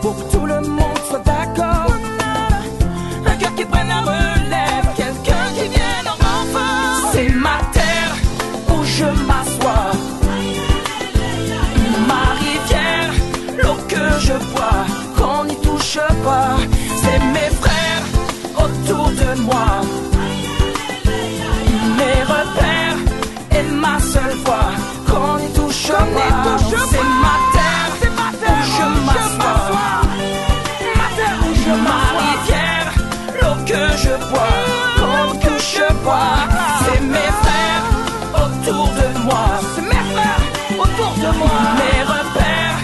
Mes 41.76 42.02
repères 42.02 42.80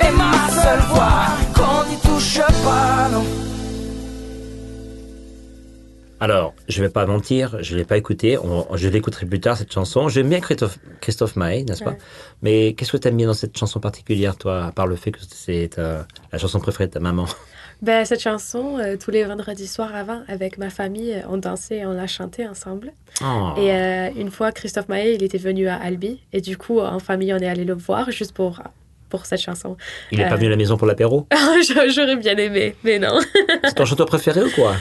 et 0.00 0.12
ma 0.16 0.32
seule 0.62 0.84
voix 0.92 1.09
Alors, 6.20 6.54
je 6.68 6.82
vais 6.82 6.90
pas 6.90 7.06
mentir, 7.06 7.56
je 7.62 7.74
l'ai 7.76 7.84
pas 7.84 7.96
écouté. 7.96 8.36
On- 8.38 8.66
je 8.76 8.88
l'écouterai 8.88 9.24
plus 9.26 9.40
tard 9.40 9.56
cette 9.56 9.72
chanson. 9.72 10.08
J'aime 10.08 10.28
bien 10.28 10.40
Christophe, 10.40 10.78
Christophe 11.00 11.34
Maé, 11.36 11.64
n'est-ce 11.64 11.82
pas? 11.82 11.96
Mais 12.42 12.74
qu'est-ce 12.74 12.92
que 12.92 12.98
tu 12.98 13.08
aimes 13.08 13.16
bien 13.16 13.26
dans 13.26 13.34
cette 13.34 13.56
chanson 13.56 13.80
particulière, 13.80 14.36
toi, 14.36 14.66
à 14.66 14.72
part 14.72 14.86
le 14.86 14.96
fait 14.96 15.12
que 15.12 15.18
c'est 15.26 15.70
ta- 15.74 16.06
la 16.30 16.38
chanson 16.38 16.60
préférée 16.60 16.86
de 16.88 16.92
ta 16.92 17.00
maman? 17.00 17.24
Ben, 17.82 18.04
cette 18.04 18.20
chanson, 18.20 18.76
euh, 18.78 18.98
tous 19.02 19.10
les 19.10 19.24
vendredis 19.24 19.66
soirs 19.66 19.94
avant, 19.94 20.20
avec 20.28 20.58
ma 20.58 20.68
famille, 20.68 21.14
euh, 21.14 21.20
on 21.30 21.38
dansait 21.38 21.78
et 21.78 21.86
on 21.86 21.92
l'a 21.94 22.06
chantée 22.06 22.46
ensemble. 22.46 22.92
Oh. 23.24 23.52
Et 23.56 23.72
euh, 23.72 24.10
une 24.18 24.30
fois, 24.30 24.52
Christophe 24.52 24.88
Maé, 24.90 25.14
il 25.14 25.22
était 25.22 25.38
venu 25.38 25.66
à 25.66 25.76
Albi. 25.76 26.20
Et 26.34 26.42
du 26.42 26.58
coup, 26.58 26.78
en 26.80 26.98
famille, 26.98 27.32
on 27.32 27.38
est 27.38 27.48
allé 27.48 27.64
le 27.64 27.72
voir 27.72 28.10
juste 28.10 28.32
pour, 28.34 28.60
pour 29.10 29.26
cette 29.26 29.40
chanson. 29.40 29.76
Il 30.12 30.20
est 30.20 30.24
pas 30.28 30.34
euh, 30.34 30.36
venu 30.36 30.46
à 30.46 30.50
la 30.50 30.56
maison 30.56 30.76
pour 30.78 30.86
l'apéro? 30.86 31.26
J'aurais 31.94 32.16
bien 32.16 32.36
aimé, 32.36 32.74
mais 32.84 32.98
non. 32.98 33.18
C'est 33.64 33.74
ton 33.74 33.84
chanteur 33.84 34.06
préféré 34.06 34.42
ou 34.42 34.50
quoi? 34.50 34.74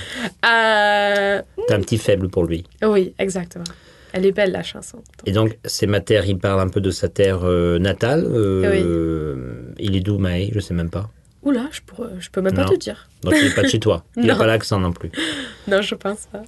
Euh, 0.45 1.41
T'as 1.67 1.75
un 1.75 1.81
petit 1.81 1.97
faible 1.97 2.29
pour 2.29 2.45
lui. 2.45 2.63
oui, 2.83 3.13
exactement. 3.19 3.65
Elle 4.11 4.25
est 4.25 4.31
belle, 4.31 4.51
la 4.51 4.63
chanson. 4.63 5.03
Et 5.27 5.31
donc, 5.31 5.57
c'est 5.65 5.85
ma 5.85 5.99
terre, 5.99 6.25
il 6.25 6.37
parle 6.39 6.59
un 6.61 6.69
peu 6.69 6.81
de 6.81 6.89
sa 6.89 7.09
terre 7.09 7.41
euh, 7.43 7.77
natale. 7.77 8.25
euh, 8.27 9.61
Il 9.77 9.95
est 9.95 9.99
d'où, 9.99 10.17
Maé 10.17 10.49
Je 10.53 10.59
sais 10.59 10.73
même 10.73 10.89
pas. 10.89 11.09
Oula, 11.43 11.67
je, 11.71 11.81
pourrais, 11.85 12.09
je 12.19 12.29
peux 12.31 12.41
même 12.41 12.55
pas 12.55 12.65
te 12.65 12.75
dire. 12.75 13.07
Donc, 13.23 13.35
il 13.39 13.45
est 13.47 13.55
pas 13.55 13.61
de 13.61 13.67
chez 13.67 13.79
toi. 13.79 14.03
Il 14.17 14.25
n'a 14.25 14.35
pas 14.35 14.47
l'accent 14.47 14.79
non 14.79 14.91
plus. 14.91 15.11
Non, 15.67 15.81
je 15.81 15.93
pense 15.95 16.25
pas. 16.31 16.41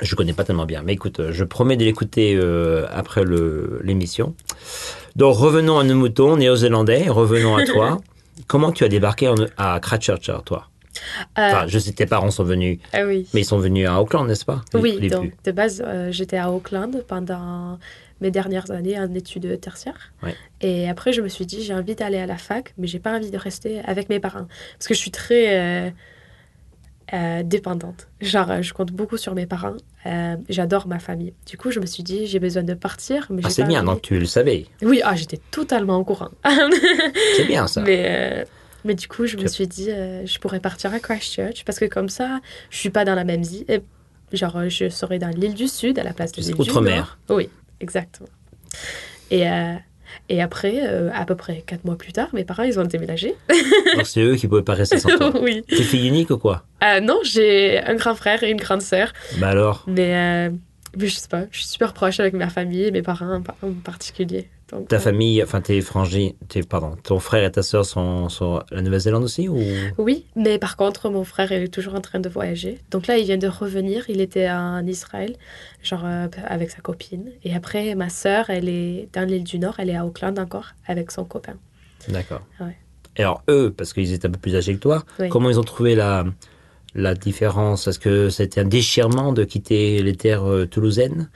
Je 0.00 0.14
connais 0.16 0.32
pas 0.32 0.42
tellement 0.44 0.64
bien, 0.64 0.82
mais 0.82 0.94
écoute, 0.94 1.20
je 1.32 1.44
promets 1.44 1.76
de 1.76 1.84
l'écouter 1.84 2.34
euh, 2.34 2.86
après 2.90 3.22
l'émission. 3.84 4.34
Donc 5.16 5.36
revenons 5.36 5.78
à 5.78 5.84
nos 5.84 5.94
moutons 5.94 6.36
néo-zélandais, 6.36 7.08
revenons 7.08 7.56
à 7.56 7.64
toi. 7.64 8.00
Comment 8.46 8.72
tu 8.72 8.84
as 8.84 8.88
débarqué 8.88 9.28
en- 9.28 9.34
à 9.56 9.78
Christchurch, 9.80 10.30
toi? 10.44 10.68
Euh, 11.38 11.48
Enfin, 11.50 11.66
je 11.68 11.78
sais, 11.78 11.92
tes 11.92 12.06
parents 12.06 12.30
sont 12.30 12.44
venus, 12.44 12.78
ah 12.92 13.04
oui. 13.06 13.26
mais 13.32 13.40
ils 13.40 13.44
sont 13.44 13.58
venus 13.58 13.88
à 13.88 14.00
Auckland, 14.00 14.26
n'est-ce 14.26 14.44
pas? 14.44 14.62
Oui, 14.74 15.08
donc 15.08 15.32
de 15.44 15.50
base, 15.52 15.82
euh, 15.86 16.10
j'étais 16.12 16.36
à 16.36 16.50
Auckland 16.50 17.02
pendant 17.08 17.78
mes 18.20 18.30
dernières 18.30 18.70
années 18.70 18.98
en 18.98 19.12
études 19.14 19.58
tertiaires. 19.60 20.12
Ouais. 20.22 20.34
Et 20.60 20.88
après, 20.88 21.12
je 21.12 21.20
me 21.22 21.28
suis 21.28 21.46
dit, 21.46 21.62
j'ai 21.62 21.74
envie 21.74 21.94
d'aller 21.94 22.18
à 22.18 22.26
la 22.26 22.36
fac, 22.36 22.72
mais 22.78 22.86
j'ai 22.86 22.98
pas 23.00 23.16
envie 23.16 23.30
de 23.30 23.38
rester 23.38 23.80
avec 23.84 24.08
mes 24.10 24.20
parents. 24.20 24.46
Parce 24.78 24.86
que 24.88 24.94
je 24.94 24.98
suis 24.98 25.10
très 25.10 25.88
euh, 27.12 27.42
dépendante. 27.42 28.08
Genre, 28.20 28.50
euh, 28.50 28.62
je 28.62 28.72
compte 28.72 28.90
beaucoup 28.92 29.16
sur 29.16 29.34
mes 29.34 29.46
parents. 29.46 29.76
Euh, 30.06 30.36
J'adore 30.48 30.86
ma 30.86 30.98
famille. 30.98 31.34
Du 31.46 31.56
coup, 31.58 31.70
je 31.70 31.78
me 31.80 31.86
suis 31.86 32.02
dit, 32.02 32.26
j'ai 32.26 32.38
besoin 32.38 32.62
de 32.62 32.74
partir. 32.74 33.26
Mais 33.30 33.42
Ah, 33.44 33.50
c'est 33.50 33.64
bien, 33.64 33.80
envie- 33.80 33.86
donc 33.94 34.02
tu 34.02 34.18
le 34.18 34.24
savais. 34.24 34.66
Oui, 34.82 35.00
ah, 35.04 35.14
j'étais 35.14 35.38
totalement 35.50 35.96
au 35.98 36.04
courant. 36.04 36.30
C'est 37.36 37.44
bien 37.46 37.66
ça. 37.66 37.82
Mais, 37.82 38.04
euh, 38.06 38.44
mais 38.84 38.94
du 38.94 39.08
coup, 39.08 39.26
je 39.26 39.36
me 39.36 39.46
suis 39.46 39.66
dit, 39.66 39.86
je 39.90 40.38
pourrais 40.38 40.60
partir 40.60 40.92
à 40.94 41.00
Christchurch 41.00 41.64
parce 41.64 41.78
que 41.78 41.84
comme 41.84 42.08
ça, 42.08 42.40
je 42.70 42.78
suis 42.78 42.90
pas 42.90 43.04
dans 43.04 43.14
la 43.14 43.24
même. 43.24 43.42
Et, 43.68 43.80
Genre, 44.32 44.68
je 44.70 44.88
serais 44.88 45.18
dans 45.18 45.28
l'île 45.28 45.52
du 45.52 45.68
Sud 45.68 45.98
à 45.98 46.02
la 46.02 46.14
place 46.14 46.32
de 46.32 46.40
l'île 46.40 46.54
du 46.54 46.60
outre-mer. 46.62 47.18
Nord. 47.28 47.36
Oui, 47.36 47.50
exactement. 47.80 48.30
Et, 49.30 49.44
et 50.28 50.42
après, 50.42 50.80
euh, 50.82 51.10
à 51.14 51.24
peu 51.24 51.34
près 51.34 51.62
quatre 51.66 51.84
mois 51.84 51.96
plus 51.96 52.12
tard, 52.12 52.28
mes 52.32 52.44
parents, 52.44 52.62
ils 52.62 52.78
ont 52.80 52.84
déménagé. 52.84 53.34
Donc 53.96 54.06
c'est 54.06 54.20
eux 54.22 54.36
qui 54.36 54.48
pouvaient 54.48 54.62
pas 54.62 54.74
rester 54.74 54.98
sans 54.98 55.10
toi. 55.16 55.32
oui. 55.42 55.62
T'es 55.68 55.82
fille 55.82 56.08
unique 56.08 56.30
ou 56.30 56.38
quoi? 56.38 56.64
Euh, 56.84 57.00
non, 57.00 57.18
j'ai 57.24 57.78
un 57.78 57.94
grand 57.94 58.14
frère 58.14 58.42
et 58.42 58.50
une 58.50 58.56
grande 58.60 58.82
sœur. 58.82 59.12
Bah 59.38 59.48
alors? 59.48 59.84
Mais, 59.86 60.14
euh, 60.48 60.50
mais 60.96 61.06
je 61.06 61.16
sais 61.16 61.28
pas, 61.28 61.44
je 61.50 61.58
suis 61.58 61.66
super 61.68 61.92
proche 61.92 62.20
avec 62.20 62.34
ma 62.34 62.48
famille 62.48 62.90
mes 62.92 63.02
parents 63.02 63.34
en 63.36 63.42
par- 63.42 63.56
en 63.62 63.72
particulier. 63.72 64.48
Donc, 64.72 64.88
Ta 64.88 64.96
euh, 64.96 64.98
famille, 64.98 65.42
enfin 65.42 65.60
tes 65.60 65.80
frangins, 65.82 66.30
tes, 66.48 66.62
pardon, 66.62 66.96
ton 67.02 67.18
frère 67.18 67.44
et 67.44 67.52
ta 67.52 67.62
sœur 67.62 67.84
sont 67.84 68.28
sont 68.30 68.56
à 68.56 68.64
la 68.70 68.80
Nouvelle-Zélande 68.82 69.22
aussi 69.24 69.46
ou? 69.48 69.58
Oui, 69.98 70.24
mais 70.34 70.58
par 70.58 70.76
contre, 70.78 71.10
mon 71.10 71.24
frère, 71.24 71.52
il 71.52 71.62
est 71.62 71.68
toujours 71.68 71.94
en 71.94 72.00
train 72.00 72.20
de 72.20 72.28
voyager. 72.30 72.78
Donc 72.90 73.06
là, 73.06 73.18
il 73.18 73.24
vient 73.26 73.36
de 73.36 73.48
revenir. 73.48 74.04
Il 74.08 74.20
était 74.22 74.50
en 74.50 74.86
Israël, 74.86 75.36
genre 75.82 76.04
euh, 76.06 76.26
avec 76.46 76.70
sa 76.70 76.80
copine. 76.80 77.30
Et 77.44 77.54
après, 77.54 77.94
ma 77.94 78.08
sœur, 78.08 78.48
elle 78.48 78.68
est 78.70 79.08
dans 79.12 79.28
l'île 79.28 79.44
du 79.44 79.58
Nord. 79.58 79.74
Elle 79.78 79.90
est 79.90 79.96
à 79.96 80.06
Auckland 80.06 80.38
encore 80.38 80.68
avec 80.86 81.10
son 81.10 81.24
copain. 81.24 81.54
D'accord. 82.08 82.42
Ouais. 82.60 82.76
Et 83.18 83.20
alors 83.22 83.42
eux, 83.50 83.74
parce 83.76 83.92
qu'ils 83.92 84.12
étaient 84.14 84.26
un 84.26 84.30
peu 84.30 84.38
plus 84.40 84.56
âgés 84.56 84.74
que 84.74 84.80
toi, 84.80 85.04
Oui. 85.20 85.28
comment 85.28 85.50
ils 85.50 85.60
ont 85.60 85.64
trouvé 85.64 85.94
la 85.94 86.24
la 86.94 87.14
différence? 87.14 87.86
Est-ce 87.88 87.98
que 87.98 88.28
c'était 88.28 88.60
un 88.60 88.64
déchirement 88.66 89.32
de 89.32 89.44
quitter 89.44 90.02
les 90.02 90.14
terres 90.14 90.44
euh, 90.50 90.66
toulousaines? 90.66 91.30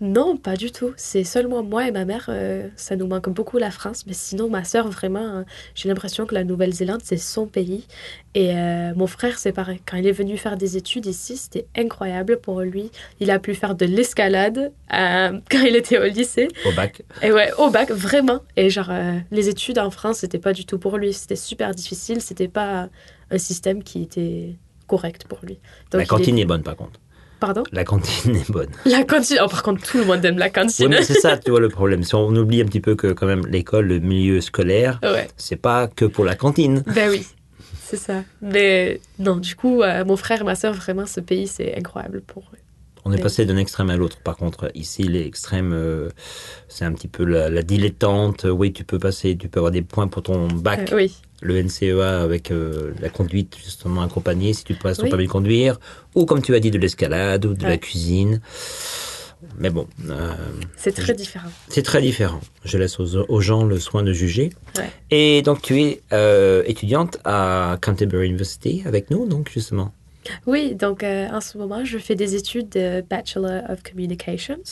Non, 0.00 0.36
pas 0.36 0.56
du 0.56 0.70
tout. 0.70 0.92
C'est 0.96 1.24
seulement 1.24 1.62
moi 1.62 1.88
et 1.88 1.90
ma 1.90 2.04
mère. 2.04 2.26
euh, 2.28 2.68
ça 2.76 2.96
nous 2.96 3.06
manque 3.06 3.28
beaucoup 3.28 3.58
la 3.58 3.70
France. 3.70 4.04
Mais 4.06 4.12
sinon, 4.12 4.48
ma 4.48 4.64
sœur, 4.64 4.88
vraiment, 4.88 5.38
euh, 5.38 5.42
j'ai 5.74 5.88
l'impression 5.88 6.24
que 6.26 6.34
la 6.34 6.44
Nouvelle-Zélande, 6.44 7.00
c'est 7.02 7.16
son 7.16 7.46
pays. 7.46 7.86
Et 8.34 8.56
euh, 8.56 8.92
mon 8.94 9.06
frère, 9.06 9.38
c'est 9.38 9.52
pareil. 9.52 9.80
Quand 9.86 9.96
il 9.96 10.06
est 10.06 10.12
venu 10.12 10.36
faire 10.36 10.56
des 10.56 10.76
études 10.76 11.06
ici, 11.06 11.36
c'était 11.36 11.66
incroyable 11.76 12.38
pour 12.40 12.60
lui. 12.60 12.90
Il 13.20 13.30
a 13.30 13.38
pu 13.38 13.54
faire 13.54 13.74
de 13.74 13.86
l'escalade 13.86 14.72
euh, 14.94 15.40
quand 15.50 15.60
il 15.62 15.74
était 15.76 15.98
au 15.98 16.04
lycée. 16.04 16.48
au 16.66 16.72
bac 16.76 17.02
Et 17.22 17.32
ouais, 17.32 17.50
au 17.58 17.70
bac, 17.70 17.90
vraiment. 17.90 18.40
Et 18.56 18.70
genre, 18.70 18.90
euh, 18.90 19.18
les 19.30 19.48
études 19.48 19.78
en 19.78 19.90
France, 19.90 20.18
c'était 20.18 20.38
pas 20.38 20.52
du 20.52 20.64
tout 20.64 20.78
pour 20.78 20.96
lui. 20.98 21.12
C'était 21.12 21.36
super 21.36 21.74
difficile. 21.74 22.20
C'était 22.20 22.48
pas 22.48 22.88
un 23.30 23.38
système 23.38 23.82
qui 23.82 24.02
était 24.02 24.54
correct 24.86 25.24
pour 25.28 25.40
lui. 25.42 25.54
Donc, 25.90 25.98
La 25.98 26.02
il 26.04 26.06
cantine 26.06 26.38
est- 26.38 26.42
est 26.42 26.46
bonne 26.46 26.62
par 26.62 26.76
contre. 26.76 26.98
Pardon? 27.40 27.62
La 27.72 27.84
cantine 27.84 28.34
est 28.36 28.50
bonne. 28.50 28.70
La 28.84 29.04
cantine. 29.04 29.38
Oh, 29.42 29.48
par 29.48 29.62
contre, 29.62 29.82
tout 29.82 29.98
le 29.98 30.04
monde 30.04 30.24
aime 30.24 30.38
la 30.38 30.46
Oui, 30.46 30.52
cantine. 30.52 30.88
mais 30.88 31.02
c'est 31.02 31.20
ça, 31.20 31.36
tu 31.38 31.50
vois 31.50 31.60
le 31.60 31.68
problème. 31.68 32.02
Si 32.02 32.14
on 32.14 32.28
oublie 32.34 32.60
un 32.62 32.64
petit 32.66 32.80
peu 32.80 32.96
que 32.96 33.12
quand 33.12 33.26
même 33.26 33.46
l'école, 33.46 33.86
le 33.86 34.00
milieu 34.00 34.40
scolaire, 34.40 34.98
ouais. 35.02 35.28
c'est 35.36 35.56
pas 35.56 35.86
que 35.86 36.04
pour 36.04 36.24
la 36.24 36.34
cantine. 36.34 36.82
Ben 36.94 37.10
oui, 37.10 37.24
c'est 37.84 37.96
ça. 37.96 38.22
Mais 38.42 39.00
non, 39.18 39.36
du 39.36 39.54
coup, 39.54 39.82
euh, 39.82 40.04
mon 40.04 40.16
frère 40.16 40.44
ma 40.44 40.54
soeur, 40.56 40.74
vraiment, 40.74 41.06
ce 41.06 41.20
pays, 41.20 41.46
c'est 41.46 41.76
incroyable 41.76 42.20
pour 42.22 42.42
eux. 42.54 42.58
On 43.04 43.12
est 43.12 43.20
passé 43.22 43.46
d'un 43.46 43.56
extrême 43.56 43.90
à 43.90 43.96
l'autre. 43.96 44.18
Par 44.18 44.36
contre, 44.36 44.70
ici, 44.74 45.02
l'extrême, 45.04 45.72
euh, 45.72 46.08
c'est 46.68 46.84
un 46.84 46.92
petit 46.92 47.08
peu 47.08 47.24
la, 47.24 47.48
la 47.48 47.62
dilettante. 47.62 48.44
Oui, 48.48 48.72
tu 48.72 48.84
peux 48.84 48.98
passer, 48.98 49.36
tu 49.36 49.48
peux 49.48 49.60
avoir 49.60 49.70
des 49.72 49.82
points 49.82 50.08
pour 50.08 50.22
ton 50.22 50.48
bac, 50.48 50.92
Euh, 50.92 50.96
oui, 50.96 51.16
le 51.40 51.62
NCEA 51.62 52.20
avec 52.22 52.50
euh, 52.50 52.92
la 53.00 53.08
conduite 53.08 53.56
justement 53.62 54.02
accompagnée, 54.02 54.52
si 54.52 54.64
tu 54.64 54.74
passes 54.74 54.96
ton 54.98 55.04
Oui. 55.04 55.10
permis 55.10 55.26
de 55.26 55.30
conduire, 55.32 55.78
ou 56.14 56.24
comme 56.26 56.42
tu 56.42 56.54
as 56.54 56.60
dit, 56.60 56.70
de 56.70 56.78
l'escalade 56.78 57.46
ou 57.46 57.54
de 57.54 57.62
la 57.64 57.78
cuisine. 57.78 58.40
Mais 59.56 59.70
bon, 59.70 59.86
euh, 60.10 60.34
c'est 60.76 60.90
très 60.90 61.14
différent. 61.14 61.48
c'est 61.68 61.82
très 61.84 62.02
différent. 62.02 62.40
Je 62.64 62.76
laisse 62.76 62.98
aux, 62.98 63.16
aux 63.16 63.40
gens 63.40 63.64
le 63.64 63.78
soin 63.78 64.02
de 64.02 64.12
juger. 64.12 64.50
Ouais. 64.76 64.90
Et 65.12 65.42
donc, 65.42 65.62
tu 65.62 65.80
es 65.80 66.00
euh, 66.12 66.64
étudiante 66.66 67.18
à 67.24 67.78
Canterbury 67.80 68.26
University 68.26 68.82
avec 68.84 69.10
nous, 69.12 69.28
donc 69.28 69.48
justement. 69.48 69.94
Oui, 70.46 70.74
donc 70.74 71.02
euh, 71.02 71.28
en 71.28 71.40
ce 71.40 71.58
moment, 71.58 71.84
je 71.84 71.98
fais 71.98 72.14
des 72.14 72.34
études 72.34 72.68
de 72.70 73.04
Bachelor 73.08 73.62
of 73.68 73.82
Communications 73.82 74.62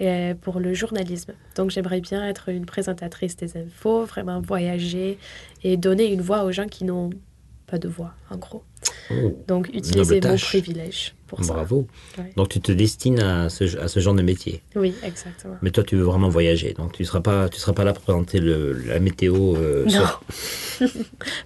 euh, 0.00 0.34
pour 0.34 0.60
le 0.60 0.74
journalisme. 0.74 1.32
Donc 1.56 1.70
j'aimerais 1.70 2.00
bien 2.00 2.26
être 2.26 2.48
une 2.48 2.66
présentatrice 2.66 3.36
des 3.36 3.56
infos, 3.56 4.04
vraiment 4.04 4.40
voyager 4.40 5.18
et 5.62 5.76
donner 5.76 6.12
une 6.12 6.20
voix 6.20 6.44
aux 6.44 6.52
gens 6.52 6.66
qui 6.66 6.84
n'ont 6.84 7.10
pas 7.66 7.78
de 7.78 7.88
voix, 7.88 8.14
en 8.30 8.36
gros. 8.36 8.64
Oh, 9.10 9.32
Donc 9.46 9.68
utiliser 9.68 10.20
mon 10.20 10.36
privilège 10.36 11.14
pour 11.36 11.44
ça. 11.44 11.54
bravo. 11.54 11.86
Ouais. 12.18 12.32
Donc, 12.36 12.48
tu 12.50 12.60
te 12.60 12.72
destines 12.72 13.20
à 13.20 13.48
ce, 13.48 13.76
à 13.78 13.88
ce 13.88 14.00
genre 14.00 14.14
de 14.14 14.22
métier. 14.22 14.62
Oui, 14.76 14.94
exactement. 15.02 15.56
Mais 15.62 15.70
toi, 15.70 15.82
tu 15.84 15.96
veux 15.96 16.02
vraiment 16.02 16.28
voyager, 16.28 16.72
donc 16.74 16.92
tu 16.92 17.04
seras 17.04 17.20
pas, 17.20 17.48
tu 17.48 17.58
seras 17.58 17.72
pas 17.72 17.84
là 17.84 17.92
pour 17.92 18.02
présenter 18.02 18.38
le, 18.40 18.72
la 18.86 18.98
météo. 19.00 19.56
euh, 19.56 19.84
Non. 19.86 19.90
sur- 19.90 20.22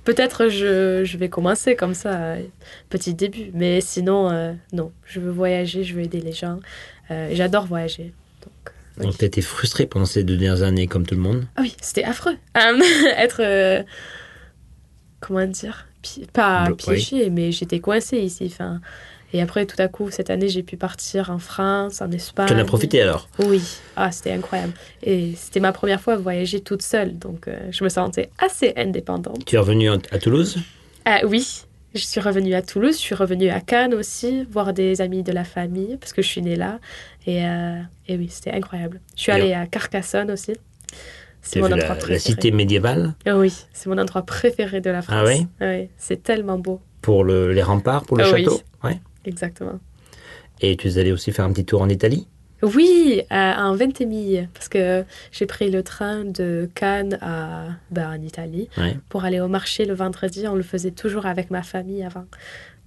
Peut-être 0.05 0.49
je, 0.49 1.03
je 1.05 1.17
vais 1.17 1.29
commencer 1.29 1.77
comme 1.77 1.95
ça, 1.95 2.15
euh, 2.15 2.43
petit 2.89 3.15
début. 3.15 3.51
Mais 3.55 3.81
sinon, 3.81 4.31
euh, 4.31 4.53
non. 4.73 4.93
Je 5.07 5.21
veux 5.21 5.31
voyager, 5.31 5.85
je 5.85 5.95
veux 5.95 6.03
aider 6.03 6.21
les 6.21 6.33
gens. 6.33 6.61
Euh, 7.11 7.31
J'adore 7.33 7.67
voyager. 7.67 8.13
Donc, 8.43 8.75
oui. 8.99 9.05
Donc, 9.07 9.19
tu 9.19 9.25
été 9.25 9.43
frustré 9.43 9.87
pendant 9.87 10.07
ces 10.07 10.25
deux 10.25 10.37
dernières 10.37 10.63
années, 10.63 10.87
comme 10.87 11.05
tout 11.07 11.15
le 11.15 11.21
monde. 11.21 11.45
Ah 11.57 11.63
oui, 11.63 11.75
c'était 11.81 12.05
affreux. 12.05 12.37
Être. 12.55 13.85
comment 15.21 15.47
dire 15.47 15.87
Pas 16.33 16.69
piégé, 16.77 17.31
mais 17.31 17.51
j'étais 17.53 17.81
coincée 17.81 18.19
ici. 18.19 18.49
Enfin, 18.53 18.81
et 19.35 19.43
après, 19.43 19.67
tout 19.67 19.81
à 19.83 19.89
coup, 19.89 20.11
cette 20.11 20.31
année, 20.31 20.49
j'ai 20.49 20.63
pu 20.63 20.77
partir 20.77 21.31
en 21.31 21.39
France, 21.39 22.01
en 22.01 22.11
Espagne. 22.13 22.47
Tu 22.49 22.55
en 22.55 22.59
as 22.59 22.65
profité 22.65 23.03
alors? 23.03 23.29
Oui, 23.41 23.63
ah, 23.97 24.13
c'était 24.13 24.31
incroyable. 24.33 24.73
Et 25.03 25.35
c'était 25.37 25.61
ma 25.61 25.73
première 25.73 26.01
fois 26.01 26.15
à 26.15 26.17
voyager 26.17 26.61
toute 26.61 26.83
seule, 26.83 27.19
donc 27.19 27.49
euh, 27.49 27.59
je 27.73 27.83
me 27.83 27.89
sentais 27.89 28.31
assez 28.39 28.73
indépendante. 28.77 29.45
Tu 29.45 29.57
es 29.57 29.59
revenu 29.59 29.91
en- 29.91 29.99
à 30.13 30.19
Toulouse? 30.19 30.59
Ah 31.05 31.21
oui, 31.27 31.65
je 31.95 32.01
suis 32.01 32.21
revenue 32.21 32.55
à 32.55 32.63
Toulouse, 32.63 32.95
je 32.95 33.01
suis 33.03 33.15
revenue 33.17 33.49
à 33.51 33.61
Cannes 33.61 33.93
aussi, 33.95 34.45
voir 34.51 34.73
des 34.73 35.01
amis 35.01 35.23
de 35.25 35.33
la 35.33 35.45
famille, 35.45 35.97
parce 35.97 36.13
que 36.13 36.23
je 36.23 36.29
suis 36.29 36.41
née 36.41 36.57
là. 36.57 36.79
Et, 37.27 37.45
euh, 37.45 37.81
et 38.07 38.17
oui, 38.17 38.29
c'était 38.31 38.53
incroyable. 38.53 39.01
Je 39.17 39.23
suis 39.23 39.33
Et 39.33 39.35
allée 39.35 39.53
à 39.53 39.67
Carcassonne 39.67 40.31
aussi. 40.31 40.53
C'est 41.43 41.59
mon 41.61 41.67
endroit 41.67 41.79
la, 41.81 41.95
préféré. 41.97 42.13
la 42.13 42.19
cité 42.21 42.51
médiévale? 42.53 43.15
Ah 43.27 43.37
oui, 43.37 43.67
c'est 43.73 43.89
mon 43.91 43.99
endroit 43.99 44.23
préféré 44.23 44.81
de 44.81 44.91
la 44.91 45.03
France. 45.03 45.17
Ah 45.19 45.25
oui 45.27 45.47
Oui, 45.61 45.91
c'est 45.99 46.23
tellement 46.23 46.59
beau. 46.59 46.81
pour 47.03 47.23
le- 47.25 47.53
les 47.53 47.63
remparts, 47.63 48.05
pour 48.05 48.17
le 48.17 48.25
Ah 48.25 48.31
oui. 48.33 48.45
château? 48.45 48.63
Ouais. 48.83 48.99
Exactement. 49.25 49.79
Et 50.61 50.77
tu 50.77 50.89
es 50.89 50.99
allé 50.99 51.13
aussi 51.13 51.33
faire 51.33 51.45
un 51.45 51.53
petit 51.53 51.65
tour 51.65 51.83
en 51.83 51.89
Italie? 51.89 52.27
Oui, 52.63 53.21
en 53.31 53.75
Ventimille, 53.77 54.49
parce 54.55 54.69
que 54.69 55.05
j'ai 55.33 55.45
pris 55.45 55.71
le 55.71 55.83
train 55.83 56.25
de 56.25 56.71
Cannes 56.75 57.19
à, 57.21 57.67
ben, 57.91 58.09
en 58.19 58.23
Italie 58.23 58.69
Ouais. 58.79 58.97
pour 59.11 59.25
aller 59.25 59.41
au 59.41 59.49
marché 59.49 59.85
le 59.85 59.93
vendredi. 59.95 60.47
On 60.49 60.55
le 60.55 60.63
faisait 60.63 60.93
toujours 60.93 61.27
avec 61.27 61.51
ma 61.51 61.63
famille 61.63 62.03
avant. 62.03 62.25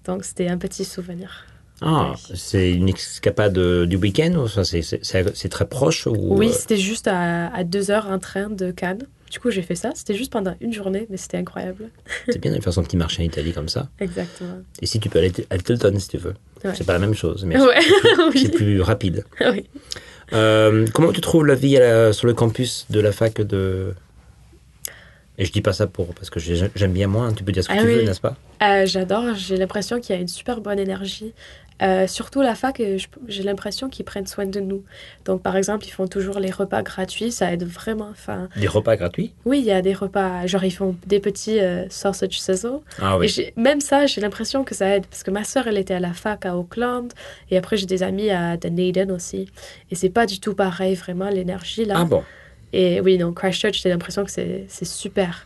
Donc 0.05 0.23
c'était 0.23 0.47
un 0.47 0.57
petit 0.57 0.83
souvenir. 0.85 1.45
Ah, 1.81 2.13
Oui. 2.15 2.35
c'est 2.35 2.71
une 2.71 2.89
escapade 2.89 3.55
euh, 3.59 3.85
du 3.85 3.97
week-end 3.97 4.47
c'est, 4.63 5.49
très 5.49 5.67
proche 5.67 6.07
ou, 6.07 6.15
Oui, 6.35 6.47
euh, 6.49 6.51
c'était 6.53 6.77
juste 6.77 7.07
à, 7.07 7.53
à 7.53 7.63
deux 7.63 7.91
heures 7.91 8.07
en 8.07 8.17
train 8.17 8.49
de 8.49 8.71
Cannes. 8.71 9.03
Du 9.31 9.39
coup, 9.39 9.51
j'ai 9.51 9.61
fait 9.61 9.75
ça. 9.75 9.91
C'était 9.93 10.13
juste 10.13 10.31
pendant 10.31 10.55
une 10.61 10.71
journée, 10.73 11.05
mais 11.09 11.17
c'était 11.17 11.37
incroyable. 11.37 11.89
c'est 12.29 12.39
bien 12.39 12.55
de 12.55 12.61
faire 12.61 12.71
son 12.73 12.83
petit 12.83 12.95
marché 12.97 13.21
en 13.21 13.25
Italie 13.25 13.51
comme 13.53 13.67
ça. 13.69 13.89
Exactement. 13.99 14.59
Et 14.81 14.85
si 14.85 14.99
tu 14.99 15.09
peux 15.09 15.19
aller 15.19 15.31
à 15.49 15.57
Littleton 15.57 15.97
si 15.99 16.07
tu 16.07 16.17
veux. 16.17 16.33
Ouais. 16.63 16.71
C'est 16.75 16.85
pas 16.85 16.93
la 16.93 16.99
même 16.99 17.13
chose, 17.13 17.43
mais 17.45 17.57
Ouais, 17.61 17.79
c'est 18.33 18.33
oui. 18.33 18.47
plus 18.49 18.81
rapide. 18.81 19.25
oui. 19.41 19.65
Euh, 20.33 20.85
comment 20.93 21.11
tu 21.13 21.21
trouves 21.21 21.45
la 21.45 21.55
vie 21.55 21.77
à 21.77 21.79
la- 21.79 22.13
sur 22.13 22.27
le 22.27 22.33
campus 22.33 22.85
de 22.89 22.99
la 22.99 23.11
fac 23.13 23.41
de... 23.41 23.93
Et 25.37 25.45
je 25.45 25.51
dis 25.51 25.61
pas 25.61 25.71
ça 25.71 25.87
pour 25.87 26.13
parce 26.15 26.29
que 26.29 26.39
j'ai- 26.39 26.69
j'aime 26.75 26.93
bien 26.93 27.07
moi, 27.07 27.25
hein, 27.27 27.33
tu 27.33 27.43
peux 27.43 27.51
dire 27.51 27.63
ce 27.63 27.69
que 27.69 27.73
Ah 27.73 27.81
tu 27.81 27.85
veux, 27.87 28.01
n'est-ce 28.03 28.19
pas? 28.19 28.35
Euh, 28.63 28.85
J'adore. 28.87 29.35
J'ai 29.35 29.55
l'impression 29.55 29.99
qu'il 30.01 30.15
y 30.15 30.17
a 30.17 30.21
une 30.21 30.27
super 30.27 30.61
bonne 30.61 30.79
énergie. 30.79 31.33
Euh, 31.81 32.07
surtout 32.07 32.41
la 32.41 32.55
fac, 32.55 32.79
euh, 32.79 32.97
j'ai 33.27 33.43
l'impression 33.43 33.89
qu'ils 33.89 34.05
prennent 34.05 34.25
soin 34.25 34.45
de 34.45 34.59
nous. 34.59 34.83
Donc, 35.25 35.43
par 35.43 35.55
exemple, 35.55 35.85
ils 35.85 35.91
font 35.91 36.07
toujours 36.07 36.39
les 36.39 36.49
repas 36.49 36.81
gratuits. 36.81 37.31
Ça 37.31 37.51
aide 37.53 37.63
vraiment. 37.63 38.09
Enfin, 38.09 38.49
Des 38.55 38.67
repas 38.67 38.95
gratuits? 38.95 39.33
Oui, 39.45 39.59
il 39.59 39.65
y 39.65 39.71
a 39.71 39.81
des 39.81 39.93
repas. 39.93 40.47
Genre, 40.47 40.63
ils 40.63 40.71
font 40.71 40.95
des 41.05 41.19
petits 41.19 41.59
euh, 41.59 41.87
sausage. 41.89 42.39
Ah 42.99 43.17
oui. 43.17 43.31
même 43.55 43.79
ça, 43.81 44.07
j'ai 44.07 44.21
l'impression 44.21 44.63
que 44.63 44.73
ça 44.73 44.95
aide. 44.95 45.05
Parce 45.05 45.23
que 45.23 45.31
ma 45.31 45.43
soeur, 45.43 45.67
elle 45.67 45.77
était 45.77 45.93
à 45.93 45.99
la 45.99 46.13
fac 46.13 46.45
à 46.45 46.57
Auckland. 46.57 47.13
Et 47.51 47.57
après, 47.57 47.77
j'ai 47.77 47.85
des 47.85 48.01
amis 48.01 48.31
à 48.31 48.57
Dunedin 48.57 49.09
aussi. 49.11 49.47
Et 49.91 49.95
c'est 49.95 50.09
pas 50.09 50.25
du 50.25 50.39
tout 50.39 50.55
pareil, 50.55 50.95
vraiment, 50.95 51.29
l'énergie 51.29 51.85
là. 51.85 51.95
Ah 51.99 52.05
bon? 52.05 52.23
Et 52.73 52.99
oui, 53.01 53.17
donc 53.17 53.37
Christchurch, 53.37 53.81
j'ai 53.81 53.89
l'impression 53.89 54.25
que 54.25 54.31
c'est 54.31 54.67
super. 54.85 55.45